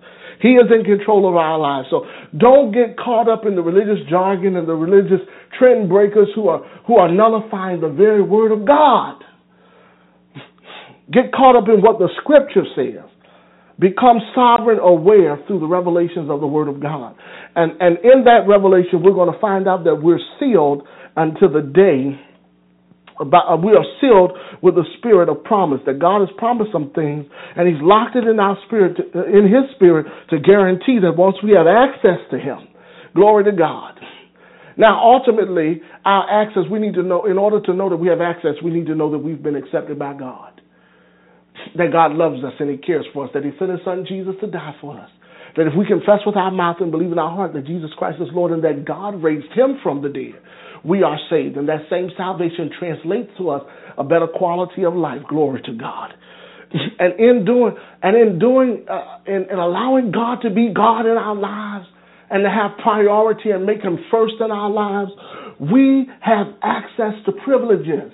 He 0.41 0.55
is 0.55 0.71
in 0.71 0.85
control 0.85 1.27
of 1.27 1.35
our 1.35 1.59
lives. 1.59 1.87
So 1.89 2.05
don't 2.37 2.71
get 2.71 2.97
caught 2.97 3.27
up 3.27 3.45
in 3.45 3.55
the 3.55 3.61
religious 3.61 3.99
jargon 4.09 4.55
and 4.55 4.67
the 4.67 4.73
religious 4.73 5.19
trend 5.57 5.89
breakers 5.89 6.29
who 6.33 6.47
are 6.47 6.63
who 6.87 6.95
are 6.95 7.11
nullifying 7.11 7.81
the 7.81 7.89
very 7.89 8.21
word 8.21 8.51
of 8.51 8.65
God. 8.65 9.23
Get 11.11 11.33
caught 11.33 11.55
up 11.55 11.67
in 11.67 11.81
what 11.81 11.99
the 11.99 12.07
scripture 12.21 12.63
says. 12.75 13.09
Become 13.79 14.19
sovereign 14.35 14.79
aware 14.79 15.39
through 15.47 15.61
the 15.61 15.67
revelations 15.67 16.29
of 16.29 16.41
the 16.41 16.47
Word 16.47 16.67
of 16.67 16.81
God. 16.81 17.15
And, 17.55 17.73
and 17.79 17.97
in 17.99 18.25
that 18.25 18.43
revelation, 18.47 19.01
we're 19.01 19.13
going 19.13 19.31
to 19.31 19.39
find 19.39 19.67
out 19.67 19.85
that 19.85 19.95
we're 19.95 20.19
sealed 20.39 20.83
until 21.15 21.51
the 21.51 21.61
day 21.61 22.19
about, 23.19 23.51
uh, 23.51 23.57
we 23.57 23.75
are 23.75 23.85
sealed 23.99 24.31
with 24.61 24.75
the 24.75 24.85
spirit 24.97 25.29
of 25.29 25.43
promise 25.43 25.81
that 25.85 25.99
God 25.99 26.21
has 26.21 26.29
promised 26.37 26.71
some 26.71 26.91
things 26.95 27.25
and 27.55 27.67
he's 27.67 27.81
locked 27.81 28.15
it 28.15 28.23
in 28.23 28.39
our 28.39 28.57
spirit 28.65 28.95
to, 28.97 29.03
uh, 29.11 29.25
in 29.27 29.43
his 29.43 29.67
spirit 29.75 30.07
to 30.29 30.39
guarantee 30.39 30.99
that 31.03 31.15
once 31.17 31.35
we 31.43 31.51
have 31.51 31.67
access 31.67 32.19
to 32.31 32.39
him 32.39 32.67
glory 33.15 33.43
to 33.43 33.51
God 33.51 33.99
now 34.77 35.03
ultimately 35.03 35.81
our 36.05 36.23
access 36.29 36.63
we 36.71 36.79
need 36.79 36.93
to 36.93 37.03
know 37.03 37.25
in 37.25 37.37
order 37.37 37.59
to 37.59 37.73
know 37.73 37.89
that 37.89 37.97
we 37.97 38.07
have 38.07 38.21
access 38.21 38.55
we 38.63 38.71
need 38.71 38.87
to 38.87 38.95
know 38.95 39.11
that 39.11 39.19
we've 39.19 39.43
been 39.43 39.55
accepted 39.55 39.99
by 39.99 40.13
God 40.13 40.58
that 41.75 41.91
God 41.91 42.13
loves 42.13 42.43
us 42.43 42.53
and 42.59 42.69
He 42.69 42.77
cares 42.77 43.05
for 43.13 43.25
us, 43.25 43.31
that 43.33 43.43
He 43.43 43.51
sent 43.59 43.71
His 43.71 43.79
Son 43.85 44.05
Jesus 44.07 44.35
to 44.41 44.47
die 44.47 44.75
for 44.81 44.99
us. 44.99 45.09
That 45.57 45.67
if 45.67 45.73
we 45.77 45.85
confess 45.85 46.21
with 46.25 46.37
our 46.37 46.51
mouth 46.51 46.77
and 46.79 46.91
believe 46.91 47.11
in 47.11 47.19
our 47.19 47.35
heart 47.35 47.53
that 47.53 47.65
Jesus 47.65 47.89
Christ 47.97 48.21
is 48.21 48.27
Lord 48.31 48.51
and 48.51 48.63
that 48.63 48.85
God 48.85 49.21
raised 49.23 49.51
Him 49.53 49.79
from 49.81 50.01
the 50.01 50.09
dead, 50.09 50.39
we 50.85 51.03
are 51.03 51.17
saved. 51.29 51.57
And 51.57 51.67
that 51.69 51.89
same 51.89 52.09
salvation 52.15 52.69
translates 52.77 53.29
to 53.37 53.49
us 53.49 53.63
a 53.97 54.03
better 54.03 54.27
quality 54.27 54.85
of 54.85 54.93
life. 54.95 55.21
Glory 55.27 55.61
to 55.63 55.73
God. 55.73 56.13
And 56.99 57.19
in 57.19 57.45
doing, 57.45 57.75
and 58.03 58.15
in 58.15 58.37
doing, 58.37 58.85
uh, 58.87 59.17
in, 59.25 59.47
in 59.49 59.57
allowing 59.57 60.11
God 60.11 60.41
to 60.43 60.51
be 60.51 60.71
God 60.71 61.07
in 61.07 61.17
our 61.17 61.35
lives 61.35 61.87
and 62.29 62.43
to 62.43 62.49
have 62.49 62.77
priority 62.83 63.49
and 63.49 63.65
make 63.65 63.81
Him 63.81 63.97
first 64.11 64.35
in 64.39 64.51
our 64.51 64.69
lives, 64.69 65.09
we 65.59 66.07
have 66.21 66.45
access 66.61 67.13
to 67.25 67.31
privileges 67.43 68.11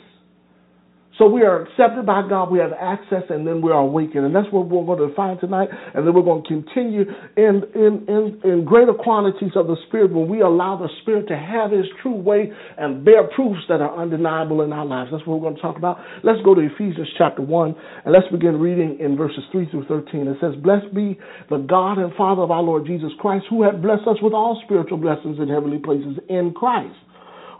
so 1.17 1.29
we 1.29 1.43
are 1.43 1.63
accepted 1.63 2.05
by 2.05 2.27
God, 2.27 2.51
we 2.51 2.59
have 2.59 2.73
access, 2.73 3.23
and 3.29 3.47
then 3.47 3.61
we 3.61 3.71
are 3.71 3.79
awakened. 3.79 4.25
And 4.25 4.35
that's 4.35 4.51
what 4.51 4.67
we're 4.67 4.83
going 4.83 5.07
to 5.07 5.15
find 5.15 5.39
tonight. 5.39 5.69
And 5.93 6.05
then 6.05 6.13
we're 6.13 6.27
going 6.27 6.43
to 6.43 6.49
continue 6.49 7.07
in, 7.37 7.63
in, 7.73 8.03
in, 8.11 8.41
in 8.43 8.65
greater 8.65 8.93
quantities 8.93 9.51
of 9.55 9.67
the 9.67 9.77
Spirit 9.87 10.11
when 10.11 10.27
we 10.27 10.41
allow 10.41 10.75
the 10.75 10.89
Spirit 11.01 11.29
to 11.29 11.37
have 11.37 11.71
His 11.71 11.85
true 12.01 12.15
way 12.15 12.51
and 12.77 13.05
bear 13.05 13.23
proofs 13.33 13.61
that 13.69 13.79
are 13.79 13.95
undeniable 13.95 14.61
in 14.61 14.73
our 14.73 14.85
lives. 14.85 15.09
That's 15.11 15.25
what 15.25 15.39
we're 15.39 15.47
going 15.47 15.55
to 15.55 15.61
talk 15.61 15.77
about. 15.77 15.99
Let's 16.23 16.43
go 16.43 16.53
to 16.53 16.61
Ephesians 16.61 17.07
chapter 17.17 17.41
1, 17.41 17.75
and 18.03 18.11
let's 18.11 18.27
begin 18.27 18.59
reading 18.59 18.99
in 18.99 19.15
verses 19.15 19.43
3 19.53 19.71
through 19.71 19.85
13. 19.85 20.27
It 20.27 20.37
says, 20.41 20.51
Blessed 20.61 20.93
be 20.93 21.17
the 21.49 21.63
God 21.63 21.97
and 21.97 22.13
Father 22.15 22.41
of 22.41 22.51
our 22.51 22.63
Lord 22.63 22.85
Jesus 22.85 23.11
Christ, 23.19 23.45
who 23.49 23.63
hath 23.63 23.81
blessed 23.81 24.03
us 24.07 24.17
with 24.21 24.33
all 24.33 24.61
spiritual 24.65 24.97
blessings 24.97 25.39
in 25.39 25.47
heavenly 25.47 25.79
places 25.79 26.19
in 26.27 26.51
Christ 26.51 26.95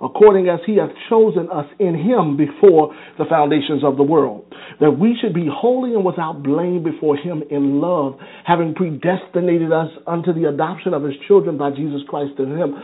according 0.05 0.47
as 0.47 0.59
he 0.65 0.77
hath 0.77 0.93
chosen 1.09 1.49
us 1.49 1.65
in 1.79 1.97
him 1.97 2.37
before 2.37 2.93
the 3.17 3.25
foundations 3.25 3.83
of 3.83 3.97
the 3.97 4.03
world, 4.03 4.45
that 4.79 4.91
we 4.91 5.17
should 5.19 5.33
be 5.33 5.49
holy 5.51 5.93
and 5.93 6.05
without 6.05 6.43
blame 6.43 6.83
before 6.83 7.17
him 7.17 7.43
in 7.49 7.81
love, 7.81 8.17
having 8.45 8.73
predestinated 8.75 9.73
us 9.73 9.89
unto 10.05 10.33
the 10.33 10.47
adoption 10.47 10.93
of 10.93 11.03
his 11.03 11.13
children 11.27 11.57
by 11.57 11.71
Jesus 11.71 12.01
Christ 12.07 12.37
to 12.37 12.45
him 12.45 12.75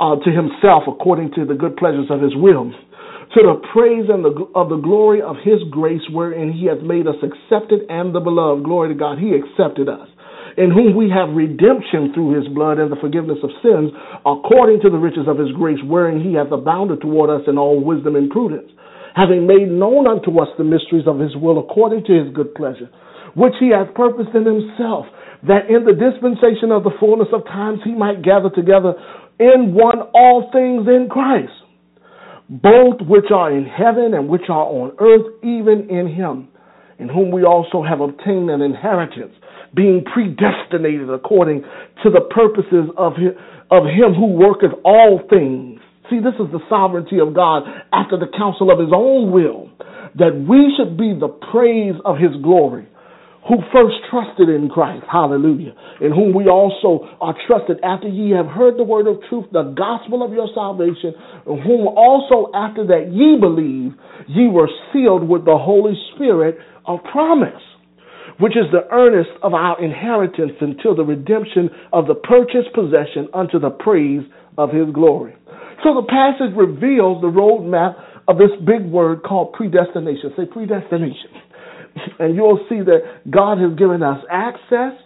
uh, 0.00 0.16
to 0.16 0.30
himself 0.32 0.84
according 0.88 1.30
to 1.36 1.44
the 1.44 1.54
good 1.54 1.76
pleasures 1.76 2.08
of 2.08 2.20
his 2.22 2.34
will. 2.34 2.72
To 3.36 3.40
the 3.42 3.60
praise 3.72 4.06
and 4.08 4.24
the, 4.24 4.46
of 4.54 4.68
the 4.68 4.76
glory 4.76 5.20
of 5.20 5.36
his 5.42 5.58
grace 5.70 6.02
wherein 6.12 6.52
he 6.52 6.66
hath 6.66 6.80
made 6.80 7.06
us 7.06 7.16
accepted 7.20 7.80
and 7.88 8.14
the 8.14 8.20
beloved. 8.20 8.64
Glory 8.64 8.88
to 8.90 8.94
god 8.94 9.18
he 9.18 9.34
accepted 9.34 9.88
us 9.88 10.08
in 10.56 10.70
whom 10.70 10.94
we 10.94 11.10
have 11.10 11.34
redemption 11.34 12.14
through 12.14 12.38
his 12.38 12.46
blood 12.54 12.78
and 12.78 12.90
the 12.90 13.00
forgiveness 13.00 13.38
of 13.42 13.50
sins, 13.62 13.90
according 14.22 14.80
to 14.82 14.90
the 14.90 14.98
riches 14.98 15.26
of 15.26 15.38
his 15.38 15.50
grace, 15.52 15.78
wherein 15.84 16.22
he 16.22 16.34
hath 16.34 16.52
abounded 16.52 17.00
toward 17.00 17.30
us 17.30 17.46
in 17.48 17.58
all 17.58 17.82
wisdom 17.82 18.14
and 18.14 18.30
prudence, 18.30 18.70
having 19.14 19.46
made 19.46 19.66
known 19.66 20.06
unto 20.06 20.38
us 20.38 20.48
the 20.58 20.64
mysteries 20.64 21.06
of 21.06 21.18
his 21.18 21.34
will, 21.36 21.58
according 21.58 22.04
to 22.06 22.14
his 22.14 22.32
good 22.34 22.54
pleasure, 22.54 22.88
which 23.34 23.54
he 23.58 23.70
hath 23.74 23.94
purposed 23.94 24.34
in 24.34 24.46
himself, 24.46 25.06
that 25.42 25.66
in 25.68 25.84
the 25.84 25.92
dispensation 25.92 26.70
of 26.70 26.84
the 26.86 26.94
fullness 27.00 27.28
of 27.34 27.44
times 27.44 27.80
he 27.84 27.92
might 27.92 28.22
gather 28.22 28.48
together 28.50 28.94
in 29.38 29.74
one 29.74 30.00
all 30.14 30.48
things 30.52 30.86
in 30.86 31.08
Christ, 31.10 31.52
both 32.48 33.02
which 33.02 33.30
are 33.34 33.50
in 33.50 33.66
heaven 33.66 34.14
and 34.14 34.28
which 34.28 34.48
are 34.48 34.66
on 34.70 34.94
earth, 35.02 35.34
even 35.42 35.90
in 35.90 36.06
him, 36.14 36.48
in 36.98 37.08
whom 37.08 37.32
we 37.32 37.42
also 37.42 37.82
have 37.82 38.00
obtained 38.00 38.50
an 38.50 38.62
inheritance 38.62 39.34
being 39.74 40.04
predestinated 40.04 41.10
according 41.10 41.62
to 42.02 42.10
the 42.10 42.22
purposes 42.30 42.90
of 42.96 43.14
him, 43.16 43.34
of 43.70 43.84
him 43.84 44.14
who 44.14 44.38
worketh 44.38 44.72
all 44.84 45.20
things. 45.28 45.80
See, 46.10 46.20
this 46.20 46.36
is 46.38 46.52
the 46.52 46.60
sovereignty 46.68 47.18
of 47.18 47.34
God 47.34 47.64
after 47.92 48.18
the 48.18 48.28
counsel 48.36 48.70
of 48.70 48.78
his 48.78 48.92
own 48.94 49.32
will, 49.32 49.70
that 50.14 50.36
we 50.36 50.70
should 50.76 50.96
be 50.96 51.16
the 51.16 51.32
praise 51.50 51.96
of 52.04 52.18
his 52.18 52.36
glory, 52.42 52.86
who 53.48 53.56
first 53.72 53.96
trusted 54.10 54.48
in 54.48 54.68
Christ, 54.68 55.04
hallelujah, 55.10 55.72
in 56.00 56.12
whom 56.12 56.34
we 56.34 56.46
also 56.46 57.08
are 57.20 57.34
trusted 57.48 57.80
after 57.82 58.08
ye 58.08 58.30
have 58.30 58.46
heard 58.46 58.76
the 58.76 58.84
word 58.84 59.08
of 59.08 59.20
truth, 59.28 59.46
the 59.52 59.74
gospel 59.76 60.22
of 60.22 60.32
your 60.32 60.48
salvation, 60.54 61.16
in 61.48 61.60
whom 61.60 61.88
also 61.88 62.52
after 62.54 62.86
that 62.86 63.08
ye 63.12 63.40
believe, 63.40 63.96
ye 64.28 64.48
were 64.48 64.68
sealed 64.92 65.26
with 65.26 65.44
the 65.44 65.56
Holy 65.56 65.96
Spirit 66.14 66.58
of 66.86 67.00
promise 67.10 67.64
which 68.38 68.56
is 68.56 68.64
the 68.72 68.88
earnest 68.90 69.30
of 69.42 69.54
our 69.54 69.82
inheritance 69.82 70.52
until 70.60 70.94
the 70.94 71.04
redemption 71.04 71.70
of 71.92 72.06
the 72.06 72.14
purchased 72.14 72.72
possession 72.74 73.28
unto 73.32 73.58
the 73.58 73.70
praise 73.70 74.22
of 74.58 74.70
his 74.70 74.86
glory. 74.92 75.34
So 75.82 75.94
the 75.94 76.06
passage 76.08 76.56
reveals 76.56 77.20
the 77.20 77.28
roadmap 77.28 78.00
of 78.26 78.38
this 78.38 78.52
big 78.64 78.84
word 78.88 79.22
called 79.22 79.52
predestination. 79.52 80.32
Say 80.36 80.46
predestination. 80.46 81.30
And 82.18 82.34
you'll 82.34 82.64
see 82.68 82.80
that 82.80 83.30
God 83.30 83.58
has 83.58 83.76
given 83.78 84.02
us 84.02 84.18
access, 84.30 84.98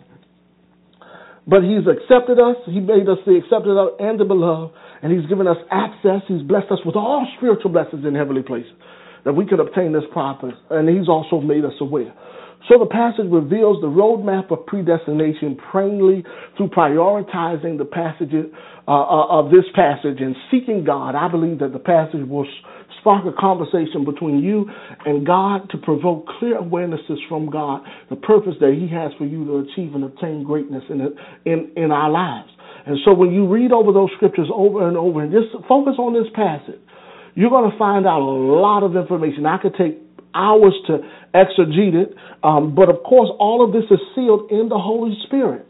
but 1.46 1.60
He's 1.60 1.84
accepted 1.84 2.38
us. 2.38 2.56
He 2.66 2.80
made 2.80 3.08
us 3.08 3.18
the 3.26 3.36
accepted 3.36 3.76
and 4.00 4.20
the 4.20 4.24
beloved, 4.24 4.72
and 5.02 5.12
He's 5.12 5.28
given 5.28 5.46
us 5.46 5.58
access. 5.70 6.22
He's 6.28 6.42
blessed 6.42 6.70
us 6.70 6.78
with 6.86 6.96
all 6.96 7.26
spiritual 7.36 7.72
blessings 7.72 8.06
in 8.06 8.14
heavenly 8.14 8.42
places 8.42 8.72
that 9.24 9.32
we 9.34 9.44
can 9.44 9.60
obtain 9.60 9.92
this 9.92 10.04
promise, 10.12 10.54
and 10.70 10.88
He's 10.88 11.08
also 11.08 11.40
made 11.40 11.64
us 11.64 11.74
aware. 11.80 12.14
So 12.68 12.78
the 12.78 12.86
passage 12.86 13.26
reveals 13.32 13.80
the 13.80 13.88
roadmap 13.88 14.52
of 14.52 14.66
predestination 14.66 15.56
plainly 15.72 16.22
through 16.56 16.68
prioritizing 16.68 17.78
the 17.78 17.86
passages 17.86 18.46
uh, 18.86 18.92
uh, 18.92 19.40
of 19.40 19.50
this 19.50 19.64
passage 19.74 20.20
and 20.20 20.36
seeking 20.50 20.84
God. 20.84 21.14
I 21.14 21.28
believe 21.28 21.60
that 21.60 21.72
the 21.72 21.78
passage 21.78 22.28
will 22.28 22.46
spark 23.00 23.24
a 23.24 23.32
conversation 23.40 24.04
between 24.04 24.42
you 24.42 24.68
and 25.06 25.26
God 25.26 25.70
to 25.70 25.78
provoke 25.78 26.26
clear 26.38 26.60
awarenesses 26.60 27.16
from 27.28 27.48
God, 27.48 27.82
the 28.10 28.16
purpose 28.16 28.54
that 28.60 28.76
He 28.76 28.88
has 28.94 29.12
for 29.16 29.24
you 29.24 29.44
to 29.46 29.64
achieve 29.70 29.94
and 29.94 30.04
obtain 30.04 30.44
greatness 30.44 30.84
in 30.90 31.00
in 31.46 31.72
in 31.76 31.90
our 31.90 32.10
lives. 32.10 32.50
And 32.86 32.98
so 33.04 33.14
when 33.14 33.32
you 33.32 33.46
read 33.46 33.72
over 33.72 33.92
those 33.92 34.10
scriptures 34.16 34.48
over 34.52 34.88
and 34.88 34.96
over 34.96 35.22
and 35.22 35.32
just 35.32 35.52
focus 35.68 35.94
on 35.98 36.12
this 36.12 36.30
passage, 36.34 36.80
you're 37.34 37.50
going 37.50 37.70
to 37.70 37.78
find 37.78 38.06
out 38.06 38.20
a 38.20 38.24
lot 38.24 38.82
of 38.82 38.96
information. 38.96 39.46
I 39.46 39.58
could 39.58 39.74
take 39.76 40.07
hours 40.34 40.74
to 40.86 40.98
exegete 41.34 41.94
it. 41.94 42.14
Um, 42.42 42.74
but 42.74 42.88
of 42.88 43.02
course, 43.02 43.30
all 43.38 43.64
of 43.64 43.72
this 43.72 43.84
is 43.90 44.00
sealed 44.14 44.50
in 44.50 44.68
the 44.68 44.78
Holy 44.78 45.16
Spirit 45.26 45.66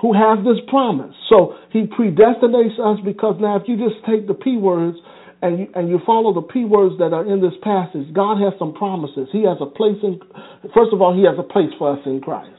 who 0.00 0.14
has 0.14 0.38
this 0.44 0.62
promise. 0.68 1.14
So 1.28 1.56
he 1.72 1.86
predestinates 1.86 2.78
us 2.78 2.98
because 3.04 3.36
now 3.40 3.56
if 3.56 3.64
you 3.66 3.76
just 3.76 3.98
take 4.06 4.26
the 4.26 4.34
P 4.34 4.56
words 4.56 4.96
and 5.42 5.58
you, 5.58 5.66
and 5.74 5.88
you 5.88 6.00
follow 6.06 6.34
the 6.34 6.42
P 6.42 6.64
words 6.64 6.94
that 6.98 7.12
are 7.12 7.26
in 7.26 7.40
this 7.40 7.54
passage, 7.62 8.12
God 8.14 8.38
has 8.38 8.54
some 8.58 8.74
promises. 8.74 9.28
He 9.32 9.42
has 9.42 9.58
a 9.60 9.66
place 9.66 9.98
in, 10.02 10.20
first 10.74 10.94
of 10.94 11.02
all, 11.02 11.14
he 11.14 11.26
has 11.26 11.34
a 11.38 11.46
place 11.46 11.70
for 11.78 11.98
us 11.98 12.02
in 12.06 12.20
Christ. 12.20 12.54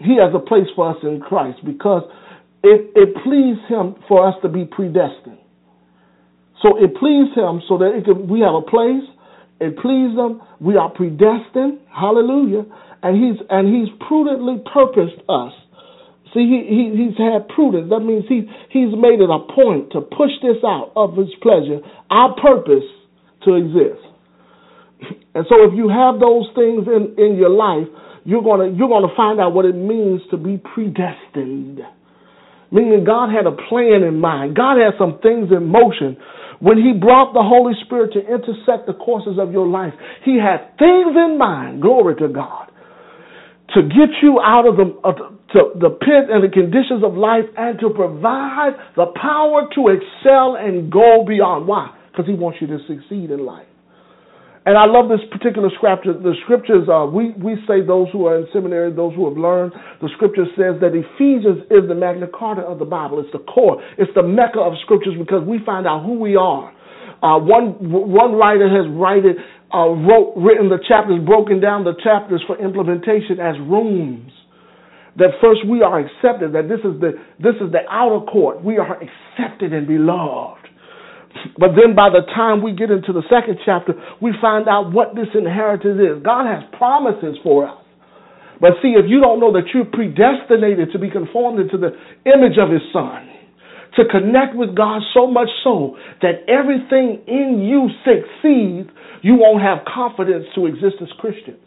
He 0.00 0.16
has 0.16 0.32
a 0.34 0.40
place 0.40 0.68
for 0.76 0.90
us 0.90 0.96
in 1.02 1.20
Christ 1.20 1.60
because 1.64 2.04
it, 2.62 2.92
it 2.96 3.16
pleased 3.24 3.60
him 3.68 3.96
for 4.08 4.26
us 4.26 4.34
to 4.42 4.48
be 4.48 4.64
predestined. 4.64 5.38
So 6.62 6.80
it 6.80 6.96
pleased 6.96 7.36
him 7.36 7.60
so 7.68 7.76
that 7.76 7.92
could, 8.04 8.28
we 8.28 8.40
have 8.40 8.56
a 8.56 8.64
place. 8.64 9.04
It 9.60 9.78
pleased 9.78 10.18
him. 10.18 10.40
We 10.60 10.76
are 10.76 10.90
predestined. 10.90 11.80
Hallelujah. 11.88 12.64
And 13.02 13.16
he's 13.16 13.40
and 13.50 13.68
he's 13.68 13.88
prudently 14.08 14.62
purposed 14.72 15.20
us 15.28 15.52
See, 16.34 16.50
he, 16.50 16.60
he, 16.66 16.82
he's 16.98 17.16
had 17.16 17.46
prudence. 17.48 17.88
That 17.90 18.00
means 18.00 18.24
he, 18.28 18.42
he's 18.68 18.90
made 18.90 19.22
it 19.22 19.30
a 19.30 19.38
point 19.54 19.92
to 19.94 20.02
push 20.02 20.34
this 20.42 20.58
out 20.66 20.90
of 20.96 21.16
his 21.16 21.30
pleasure, 21.40 21.78
our 22.10 22.34
purpose 22.34 22.84
to 23.46 23.54
exist. 23.54 24.02
And 25.36 25.44
so 25.48 25.56
if 25.66 25.74
you 25.74 25.88
have 25.88 26.20
those 26.20 26.46
things 26.54 26.86
in, 26.86 27.18
in 27.18 27.36
your 27.36 27.50
life, 27.50 27.88
you're 28.24 28.42
gonna 28.42 28.70
you're 28.70 28.88
gonna 28.88 29.12
find 29.16 29.40
out 29.40 29.52
what 29.52 29.64
it 29.64 29.74
means 29.74 30.20
to 30.30 30.36
be 30.36 30.58
predestined. 30.62 31.80
Meaning 32.74 33.04
God 33.06 33.30
had 33.30 33.46
a 33.46 33.54
plan 33.54 34.02
in 34.02 34.18
mind. 34.18 34.56
God 34.56 34.76
had 34.76 34.98
some 34.98 35.22
things 35.22 35.54
in 35.54 35.70
motion. 35.70 36.18
When 36.58 36.76
he 36.76 36.92
brought 36.92 37.32
the 37.32 37.42
Holy 37.42 37.74
Spirit 37.86 38.12
to 38.14 38.20
intersect 38.20 38.90
the 38.90 38.94
courses 38.98 39.38
of 39.38 39.52
your 39.52 39.66
life, 39.66 39.94
he 40.24 40.36
had 40.42 40.76
things 40.76 41.14
in 41.14 41.38
mind. 41.38 41.80
Glory 41.80 42.16
to 42.16 42.28
God 42.28 42.74
to 43.74 43.82
get 43.82 44.10
you 44.22 44.40
out 44.40 44.66
of 44.66 44.76
the, 44.76 44.94
of 45.02 45.14
the, 45.54 45.90
pit 45.90 46.30
and 46.30 46.44
the 46.44 46.52
conditions 46.52 47.02
of 47.02 47.14
life 47.14 47.44
and 47.56 47.78
to 47.80 47.90
provide 47.90 48.72
the 48.96 49.06
power 49.20 49.68
to 49.74 49.88
excel 49.88 50.56
and 50.56 50.92
go 50.92 51.24
beyond. 51.26 51.66
Why? 51.66 51.94
Because 52.10 52.26
he 52.26 52.34
wants 52.34 52.58
you 52.60 52.66
to 52.68 52.78
succeed 52.86 53.30
in 53.30 53.44
life. 53.44 53.66
And 54.64 54.78
I 54.78 54.88
love 54.88 55.12
this 55.12 55.20
particular 55.28 55.68
scripture. 55.76 56.16
The 56.16 56.32
scriptures, 56.44 56.88
we, 57.12 57.36
we 57.36 57.60
say 57.68 57.84
those 57.84 58.08
who 58.12 58.24
are 58.24 58.40
in 58.40 58.48
seminary, 58.52 58.88
those 58.96 59.12
who 59.12 59.28
have 59.28 59.36
learned, 59.36 59.72
the 60.00 60.08
scripture 60.16 60.48
says 60.56 60.80
that 60.80 60.96
Ephesians 60.96 61.68
is 61.68 61.84
the 61.84 61.94
Magna 61.94 62.26
Carta 62.32 62.62
of 62.62 62.78
the 62.78 62.88
Bible. 62.88 63.20
It's 63.20 63.32
the 63.32 63.44
core. 63.44 63.82
It's 63.98 64.10
the 64.16 64.24
mecca 64.24 64.60
of 64.60 64.72
scriptures 64.80 65.14
because 65.20 65.44
we 65.44 65.60
find 65.66 65.86
out 65.86 66.04
who 66.04 66.16
we 66.16 66.36
are. 66.36 66.72
Uh, 67.20 67.38
one, 67.44 67.76
one 67.80 68.32
writer 68.32 68.68
has 68.68 68.88
written 68.88 69.36
uh, 69.74 69.90
wrote, 69.90 70.34
written 70.36 70.68
the 70.68 70.78
chapters, 70.86 71.18
broken 71.26 71.60
down 71.60 71.84
the 71.84 71.94
chapters 72.02 72.42
for 72.46 72.56
implementation 72.62 73.40
as 73.40 73.56
rooms. 73.68 74.30
That 75.16 75.30
first 75.40 75.66
we 75.68 75.82
are 75.82 76.00
accepted, 76.00 76.54
that 76.54 76.68
this 76.68 76.80
is 76.80 77.00
the 77.00 77.12
this 77.38 77.54
is 77.60 77.70
the 77.70 77.86
outer 77.88 78.24
court. 78.26 78.64
We 78.64 78.78
are 78.78 78.98
accepted 78.98 79.72
and 79.72 79.86
beloved. 79.86 80.63
But 81.58 81.76
then 81.76 81.94
by 81.94 82.10
the 82.10 82.22
time 82.34 82.62
we 82.62 82.72
get 82.72 82.90
into 82.90 83.12
the 83.12 83.22
second 83.30 83.58
chapter, 83.64 83.94
we 84.20 84.32
find 84.40 84.68
out 84.68 84.92
what 84.92 85.14
this 85.14 85.28
inheritance 85.34 85.98
is. 86.00 86.22
God 86.22 86.46
has 86.46 86.64
promises 86.78 87.36
for 87.42 87.68
us. 87.68 87.78
But 88.60 88.78
see, 88.82 88.94
if 88.94 89.06
you 89.10 89.20
don't 89.20 89.40
know 89.40 89.52
that 89.52 89.68
you're 89.74 89.84
predestinated 89.84 90.92
to 90.92 90.98
be 90.98 91.10
conformed 91.10 91.60
into 91.60 91.76
the 91.76 91.92
image 92.24 92.56
of 92.58 92.70
his 92.70 92.82
son, 92.92 93.28
to 93.98 94.02
connect 94.10 94.56
with 94.56 94.74
God 94.74 95.02
so 95.12 95.26
much 95.26 95.48
so 95.62 95.96
that 96.22 96.42
everything 96.50 97.22
in 97.26 97.62
you 97.62 97.90
succeeds, 98.02 98.90
you 99.22 99.36
won't 99.38 99.62
have 99.62 99.86
confidence 99.86 100.46
to 100.54 100.66
exist 100.66 100.98
as 101.02 101.08
Christians. 101.18 101.62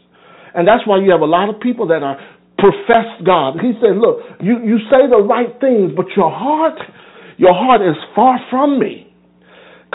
And 0.56 0.68
that's 0.68 0.84
why 0.88 1.00
you 1.00 1.12
have 1.12 1.22
a 1.22 1.30
lot 1.30 1.50
of 1.54 1.62
people 1.62 1.88
that 1.88 2.04
are 2.04 2.20
professed 2.58 3.24
God. 3.24 3.60
He 3.62 3.72
said, 3.80 3.96
look, 3.96 4.20
you, 4.42 4.60
you 4.64 4.80
say 4.92 5.08
the 5.08 5.24
right 5.24 5.54
things, 5.62 5.92
but 5.96 6.08
your 6.16 6.32
heart, 6.32 6.80
your 7.38 7.54
heart 7.54 7.82
is 7.82 7.96
far 8.16 8.40
from 8.50 8.80
me 8.80 9.07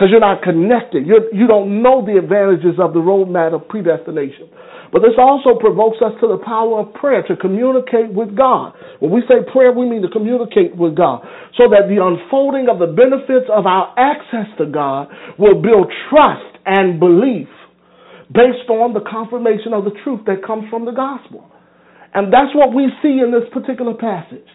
because 0.02 0.10
you're 0.10 0.18
not 0.18 0.42
connected. 0.42 1.06
You're, 1.06 1.30
you 1.30 1.46
do 1.46 1.62
not 1.62 1.70
know 1.70 1.96
the 2.02 2.18
advantages 2.18 2.74
of 2.82 2.90
the 2.90 2.98
roadmap 2.98 3.54
of 3.54 3.70
predestination. 3.70 4.50
But 4.90 5.06
this 5.06 5.14
also 5.14 5.54
provokes 5.54 6.02
us 6.02 6.10
to 6.18 6.26
the 6.26 6.42
power 6.42 6.82
of 6.82 6.90
prayer 6.98 7.22
to 7.30 7.38
communicate 7.38 8.10
with 8.10 8.34
God. 8.34 8.74
When 8.98 9.14
we 9.14 9.22
say 9.30 9.46
prayer, 9.46 9.70
we 9.70 9.86
mean 9.86 10.02
to 10.02 10.10
communicate 10.10 10.74
with 10.74 10.98
God 10.98 11.22
so 11.54 11.70
that 11.70 11.86
the 11.86 12.02
unfolding 12.02 12.66
of 12.66 12.82
the 12.82 12.90
benefits 12.90 13.46
of 13.46 13.62
our 13.62 13.94
access 13.94 14.50
to 14.58 14.66
God 14.66 15.06
will 15.38 15.62
build 15.62 15.86
trust 16.10 16.50
and 16.66 16.98
belief 16.98 17.46
based 18.26 18.66
on 18.74 18.98
the 18.98 19.06
confirmation 19.06 19.70
of 19.70 19.86
the 19.86 19.94
truth 20.02 20.26
that 20.26 20.42
comes 20.42 20.66
from 20.66 20.82
the 20.82 20.98
gospel. 20.98 21.46
And 22.10 22.34
that's 22.34 22.50
what 22.58 22.74
we 22.74 22.90
see 23.06 23.22
in 23.22 23.30
this 23.30 23.46
particular 23.54 23.94
passage 23.94 24.50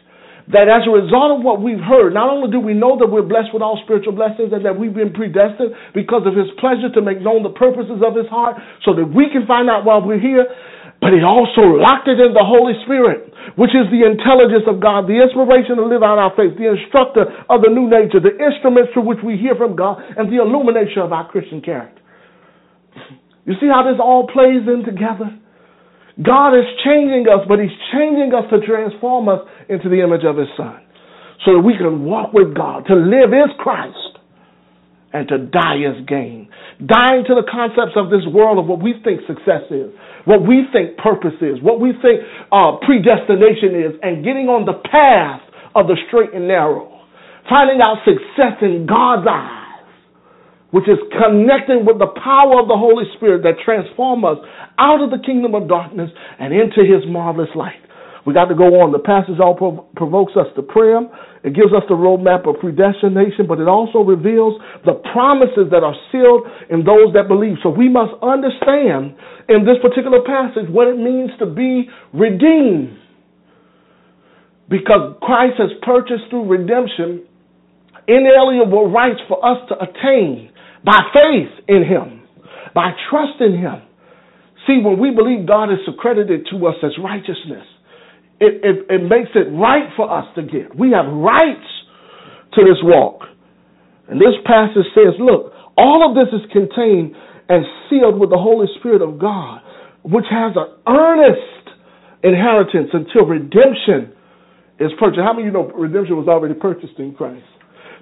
that 0.47 0.71
as 0.71 0.87
a 0.87 0.93
result 0.93 1.35
of 1.35 1.39
what 1.43 1.59
we've 1.59 1.81
heard, 1.81 2.15
not 2.15 2.31
only 2.31 2.47
do 2.47 2.59
we 2.63 2.71
know 2.71 2.95
that 2.95 3.11
we're 3.11 3.25
blessed 3.25 3.51
with 3.51 3.59
all 3.59 3.75
spiritual 3.83 4.15
blessings 4.15 4.55
and 4.55 4.63
that 4.63 4.79
we've 4.79 4.95
been 4.95 5.11
predestined 5.11 5.75
because 5.91 6.23
of 6.23 6.39
his 6.39 6.47
pleasure 6.55 6.87
to 6.87 7.03
make 7.03 7.19
known 7.19 7.43
the 7.43 7.51
purposes 7.51 7.99
of 7.99 8.15
his 8.15 8.27
heart 8.31 8.55
so 8.87 8.95
that 8.95 9.03
we 9.03 9.27
can 9.27 9.43
find 9.43 9.67
out 9.67 9.83
while 9.83 9.99
we're 9.99 10.23
here, 10.23 10.47
but 11.03 11.11
he 11.11 11.19
also 11.19 11.75
locked 11.75 12.07
it 12.07 12.17
in 12.23 12.31
the 12.31 12.47
Holy 12.47 12.79
Spirit, 12.87 13.27
which 13.59 13.75
is 13.75 13.91
the 13.91 14.07
intelligence 14.07 14.63
of 14.71 14.79
God, 14.79 15.05
the 15.11 15.19
inspiration 15.19 15.77
to 15.77 15.85
live 15.85 16.01
out 16.01 16.15
our 16.15 16.31
faith, 16.39 16.55
the 16.55 16.71
instructor 16.71 17.27
of 17.51 17.59
the 17.59 17.69
new 17.69 17.91
nature, 17.91 18.23
the 18.23 18.33
instruments 18.39 18.95
through 18.95 19.03
which 19.03 19.19
we 19.19 19.35
hear 19.35 19.53
from 19.53 19.75
God, 19.75 19.99
and 20.15 20.31
the 20.31 20.39
illumination 20.39 21.03
of 21.03 21.11
our 21.11 21.27
Christian 21.27 21.59
character. 21.59 22.01
You 23.43 23.59
see 23.59 23.67
how 23.67 23.83
this 23.83 23.99
all 23.99 24.31
plays 24.31 24.63
in 24.63 24.87
together? 24.87 25.27
God 26.21 26.57
is 26.57 26.65
changing 26.81 27.29
us, 27.29 27.45
but 27.47 27.59
He's 27.59 27.73
changing 27.93 28.33
us 28.33 28.49
to 28.49 28.65
transform 28.65 29.29
us 29.29 29.41
into 29.69 29.89
the 29.89 30.01
image 30.01 30.25
of 30.25 30.37
His 30.37 30.49
Son. 30.57 30.81
So 31.45 31.53
that 31.57 31.63
we 31.63 31.77
can 31.77 32.03
walk 32.03 32.33
with 32.33 32.55
God. 32.57 32.89
To 32.89 32.95
live 32.95 33.29
is 33.29 33.53
Christ. 33.59 34.17
And 35.13 35.27
to 35.29 35.37
die 35.37 35.79
is 35.85 36.03
gain. 36.05 36.49
Dying 36.83 37.23
to 37.29 37.33
the 37.37 37.45
concepts 37.47 37.95
of 37.95 38.09
this 38.09 38.25
world 38.27 38.59
of 38.59 38.65
what 38.65 38.81
we 38.81 38.93
think 39.05 39.21
success 39.25 39.65
is, 39.71 39.93
what 40.25 40.45
we 40.45 40.67
think 40.73 40.97
purpose 40.97 41.37
is, 41.39 41.61
what 41.63 41.79
we 41.79 41.93
think 42.03 42.21
uh, 42.51 42.77
predestination 42.83 43.77
is, 43.77 43.93
and 44.03 44.25
getting 44.25 44.51
on 44.51 44.65
the 44.67 44.77
path 44.83 45.41
of 45.73 45.87
the 45.87 45.95
straight 46.09 46.33
and 46.33 46.47
narrow. 46.47 46.91
Finding 47.47 47.79
out 47.79 48.03
success 48.03 48.59
in 48.61 48.85
God's 48.85 49.25
eyes 49.29 49.66
which 50.77 50.85
is 50.85 51.01
connecting 51.09 51.89
with 51.89 51.97
the 51.97 52.13
power 52.21 52.61
of 52.61 52.69
the 52.69 52.77
Holy 52.77 53.09
Spirit 53.17 53.41
that 53.41 53.57
transforms 53.65 54.21
us 54.21 54.37
out 54.77 55.01
of 55.01 55.09
the 55.09 55.17
kingdom 55.25 55.57
of 55.57 55.65
darkness 55.65 56.13
and 56.37 56.53
into 56.53 56.85
his 56.85 57.01
marvelous 57.09 57.49
light. 57.57 57.81
We 58.29 58.37
got 58.37 58.53
to 58.53 58.59
go 58.59 58.85
on. 58.85 58.93
The 58.93 59.01
passage 59.01 59.41
all 59.41 59.57
prov- 59.57 59.89
provokes 59.97 60.37
us 60.37 60.45
to 60.53 60.61
prayer. 60.61 61.01
It 61.41 61.57
gives 61.57 61.73
us 61.73 61.81
the 61.89 61.97
roadmap 61.97 62.45
of 62.45 62.61
predestination, 62.61 63.49
but 63.49 63.57
it 63.57 63.65
also 63.65 64.05
reveals 64.05 64.61
the 64.85 65.01
promises 65.17 65.73
that 65.73 65.81
are 65.81 65.97
sealed 66.13 66.45
in 66.69 66.85
those 66.85 67.09
that 67.17 67.25
believe. 67.25 67.57
So 67.65 67.73
we 67.73 67.89
must 67.89 68.13
understand 68.21 69.17
in 69.49 69.65
this 69.65 69.81
particular 69.81 70.21
passage 70.21 70.69
what 70.69 70.85
it 70.85 71.01
means 71.01 71.33
to 71.41 71.49
be 71.49 71.89
redeemed. 72.13 73.01
Because 74.69 75.17
Christ 75.25 75.57
has 75.57 75.73
purchased 75.81 76.29
through 76.29 76.45
redemption 76.45 77.25
inalienable 78.07 78.93
rights 78.93 79.19
for 79.27 79.41
us 79.41 79.57
to 79.73 79.75
attain 79.81 80.53
by 80.87 81.03
faith 81.11 81.51
in 81.67 81.83
Him, 81.83 82.23
by 82.73 82.95
trust 83.11 83.43
in 83.43 83.59
Him. 83.59 83.83
See, 84.65 84.79
when 84.79 84.97
we 84.97 85.11
believe 85.11 85.45
God 85.45 85.67
is 85.67 85.83
accredited 85.83 86.47
to 86.51 86.65
us 86.67 86.75
as 86.81 86.91
righteousness, 87.03 87.67
it, 88.39 88.63
it, 88.63 88.75
it 88.87 89.03
makes 89.03 89.35
it 89.35 89.51
right 89.51 89.91
for 89.97 90.07
us 90.07 90.23
to 90.35 90.43
give. 90.43 90.71
We 90.79 90.91
have 90.95 91.11
rights 91.11 91.67
to 92.55 92.63
this 92.63 92.79
walk. 92.83 93.27
And 94.07 94.15
this 94.15 94.39
passage 94.45 94.87
says, 94.95 95.19
look, 95.19 95.51
all 95.75 96.07
of 96.07 96.15
this 96.15 96.31
is 96.31 96.47
contained 96.55 97.15
and 97.49 97.65
sealed 97.89 98.19
with 98.19 98.29
the 98.29 98.39
Holy 98.39 98.67
Spirit 98.79 99.01
of 99.01 99.19
God, 99.19 99.59
which 100.03 100.25
has 100.31 100.53
an 100.55 100.71
earnest 100.87 101.75
inheritance 102.23 102.89
until 102.93 103.27
redemption 103.27 104.15
is 104.79 104.91
purchased. 104.99 105.19
How 105.19 105.33
many 105.33 105.47
of 105.47 105.51
you 105.51 105.51
know 105.51 105.67
redemption 105.67 106.15
was 106.15 106.27
already 106.27 106.53
purchased 106.53 106.95
in 106.97 107.13
Christ? 107.13 107.43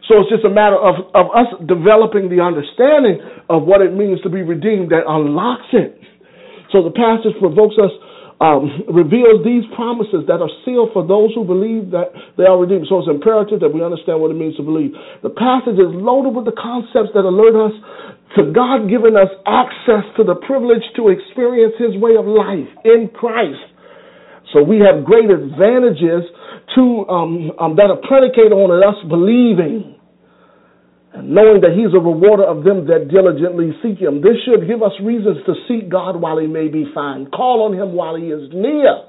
So 0.07 0.21
it's 0.21 0.29
just 0.29 0.45
a 0.45 0.53
matter 0.53 0.77
of, 0.77 1.09
of 1.17 1.33
us 1.33 1.49
developing 1.65 2.29
the 2.29 2.37
understanding 2.37 3.17
of 3.49 3.65
what 3.65 3.81
it 3.81 3.89
means 3.93 4.21
to 4.21 4.29
be 4.29 4.45
redeemed 4.45 4.93
that 4.93 5.09
unlocks 5.09 5.69
it. 5.73 5.97
So 6.69 6.85
the 6.85 6.93
passage 6.93 7.33
provokes 7.41 7.73
us, 7.81 7.89
um, 8.37 8.85
reveals 8.91 9.41
these 9.41 9.65
promises 9.73 10.29
that 10.29 10.45
are 10.45 10.51
sealed 10.61 10.93
for 10.93 11.01
those 11.01 11.33
who 11.33 11.41
believe 11.41 11.89
that 11.89 12.13
they 12.37 12.45
are 12.45 12.59
redeemed. 12.59 12.85
So 12.85 13.01
it's 13.01 13.09
imperative 13.09 13.65
that 13.65 13.73
we 13.73 13.81
understand 13.81 14.21
what 14.21 14.29
it 14.29 14.37
means 14.37 14.53
to 14.61 14.65
believe. 14.65 14.93
The 15.25 15.33
passage 15.33 15.81
is 15.81 15.89
loaded 15.89 16.37
with 16.37 16.45
the 16.45 16.57
concepts 16.57 17.15
that 17.17 17.25
alert 17.25 17.57
us 17.57 17.73
to 18.37 18.51
God 18.51 18.91
giving 18.91 19.15
us 19.17 19.31
access 19.47 20.05
to 20.19 20.27
the 20.27 20.35
privilege 20.45 20.83
to 20.99 21.09
experience 21.09 21.73
His 21.81 21.97
way 21.97 22.13
of 22.19 22.29
life 22.29 22.69
in 22.83 23.09
Christ. 23.09 23.73
So 24.53 24.61
we 24.61 24.83
have 24.85 25.07
great 25.07 25.31
advantages 25.31 26.27
to 26.75 26.83
um, 27.07 27.51
um, 27.57 27.75
that 27.79 27.89
are 27.89 28.01
predicated 28.03 28.51
on 28.51 28.69
us 28.83 28.99
believing 29.07 29.94
knowing 31.23 31.61
that 31.61 31.71
he's 31.77 31.93
a 31.95 32.01
rewarder 32.01 32.43
of 32.43 32.63
them 32.63 32.87
that 32.87 33.07
diligently 33.07 33.71
seek 33.79 33.99
him. 33.99 34.19
This 34.19 34.35
should 34.43 34.67
give 34.67 34.83
us 34.83 34.91
reasons 34.99 35.39
to 35.45 35.53
seek 35.67 35.87
God 35.87 36.19
while 36.19 36.37
he 36.37 36.47
may 36.47 36.67
be 36.67 36.89
found. 36.93 37.31
Call 37.31 37.63
on 37.63 37.73
him 37.73 37.93
while 37.93 38.15
he 38.15 38.33
is 38.33 38.51
near. 38.51 39.05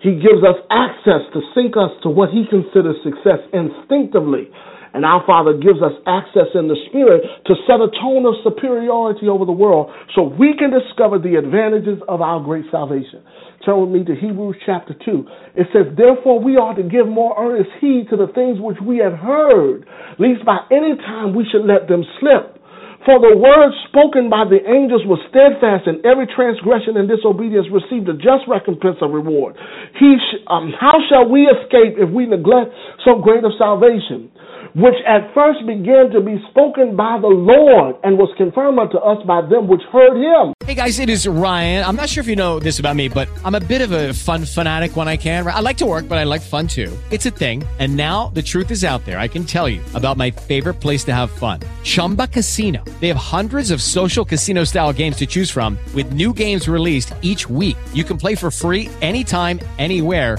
He 0.00 0.20
gives 0.20 0.44
us 0.44 0.60
access 0.68 1.24
to 1.32 1.40
sync 1.56 1.76
us 1.80 1.92
to 2.04 2.12
what 2.12 2.28
he 2.28 2.44
considers 2.48 2.96
success 3.00 3.40
instinctively. 3.52 4.52
And 4.94 5.02
our 5.04 5.26
Father 5.26 5.58
gives 5.58 5.82
us 5.82 5.96
access 6.06 6.54
in 6.54 6.68
the 6.68 6.78
Spirit 6.88 7.24
to 7.50 7.54
set 7.66 7.82
a 7.82 7.90
tone 7.98 8.22
of 8.28 8.38
superiority 8.46 9.26
over 9.26 9.44
the 9.44 9.56
world 9.56 9.90
so 10.14 10.22
we 10.22 10.54
can 10.54 10.70
discover 10.70 11.18
the 11.18 11.34
advantages 11.34 11.98
of 12.06 12.22
our 12.22 12.38
great 12.38 12.64
salvation. 12.70 13.24
With 13.66 13.88
me 13.88 14.04
to 14.04 14.14
Hebrews 14.14 14.60
chapter 14.68 14.92
2. 14.92 15.56
It 15.56 15.66
says, 15.72 15.96
Therefore 15.96 16.36
we 16.36 16.60
ought 16.60 16.76
to 16.76 16.84
give 16.84 17.08
more 17.08 17.32
earnest 17.32 17.72
heed 17.80 18.12
to 18.12 18.16
the 18.20 18.28
things 18.36 18.60
which 18.60 18.76
we 18.84 19.00
have 19.00 19.16
heard, 19.16 19.88
lest 20.20 20.44
by 20.44 20.68
any 20.68 20.92
time 21.00 21.32
we 21.32 21.48
should 21.48 21.64
let 21.64 21.88
them 21.88 22.04
slip. 22.20 22.60
For 23.08 23.16
the 23.16 23.32
word 23.32 23.72
spoken 23.88 24.28
by 24.28 24.44
the 24.44 24.60
angels 24.68 25.08
was 25.08 25.16
steadfast, 25.32 25.88
and 25.88 26.04
every 26.04 26.28
transgression 26.28 27.00
and 27.00 27.08
disobedience 27.08 27.64
received 27.72 28.04
a 28.12 28.16
just 28.20 28.44
recompense 28.44 29.00
of 29.00 29.16
reward. 29.16 29.56
He 29.96 30.12
sh- 30.20 30.44
um, 30.48 30.72
how 30.76 31.00
shall 31.08 31.24
we 31.24 31.48
escape 31.48 31.96
if 31.96 32.12
we 32.12 32.28
neglect 32.28 32.68
so 33.04 33.16
great 33.16 33.44
a 33.44 33.52
salvation? 33.56 34.28
Which 34.74 34.94
at 35.06 35.32
first 35.34 35.64
began 35.66 36.10
to 36.10 36.20
be 36.20 36.42
spoken 36.50 36.96
by 36.96 37.18
the 37.20 37.28
Lord 37.28 37.94
and 38.02 38.18
was 38.18 38.28
confirmed 38.36 38.78
unto 38.78 38.98
us 38.98 39.24
by 39.24 39.40
them 39.42 39.68
which 39.68 39.82
heard 39.92 40.16
him. 40.16 40.52
Hey 40.64 40.74
guys, 40.74 40.98
it 40.98 41.08
is 41.08 41.28
Ryan. 41.28 41.84
I'm 41.84 41.94
not 41.94 42.08
sure 42.08 42.22
if 42.22 42.26
you 42.26 42.34
know 42.34 42.58
this 42.58 42.80
about 42.80 42.96
me, 42.96 43.08
but 43.08 43.28
I'm 43.44 43.54
a 43.54 43.60
bit 43.60 43.82
of 43.82 43.92
a 43.92 44.12
fun 44.12 44.44
fanatic 44.44 44.96
when 44.96 45.06
I 45.06 45.16
can. 45.16 45.46
I 45.46 45.60
like 45.60 45.76
to 45.78 45.86
work, 45.86 46.08
but 46.08 46.18
I 46.18 46.24
like 46.24 46.40
fun 46.40 46.66
too. 46.66 46.90
It's 47.12 47.26
a 47.26 47.30
thing. 47.30 47.62
And 47.78 47.96
now 47.96 48.28
the 48.28 48.42
truth 48.42 48.72
is 48.72 48.82
out 48.82 49.04
there. 49.04 49.18
I 49.18 49.28
can 49.28 49.44
tell 49.44 49.68
you 49.68 49.80
about 49.94 50.16
my 50.16 50.30
favorite 50.30 50.74
place 50.74 51.04
to 51.04 51.14
have 51.14 51.30
fun 51.30 51.60
Chumba 51.84 52.26
Casino. 52.26 52.82
They 53.00 53.08
have 53.08 53.16
hundreds 53.16 53.70
of 53.70 53.80
social 53.80 54.24
casino 54.24 54.64
style 54.64 54.92
games 54.92 55.16
to 55.18 55.26
choose 55.26 55.50
from, 55.50 55.78
with 55.94 56.12
new 56.12 56.32
games 56.32 56.68
released 56.68 57.14
each 57.22 57.48
week. 57.48 57.76
You 57.92 58.02
can 58.02 58.16
play 58.16 58.34
for 58.34 58.50
free 58.50 58.90
anytime, 59.02 59.60
anywhere 59.78 60.38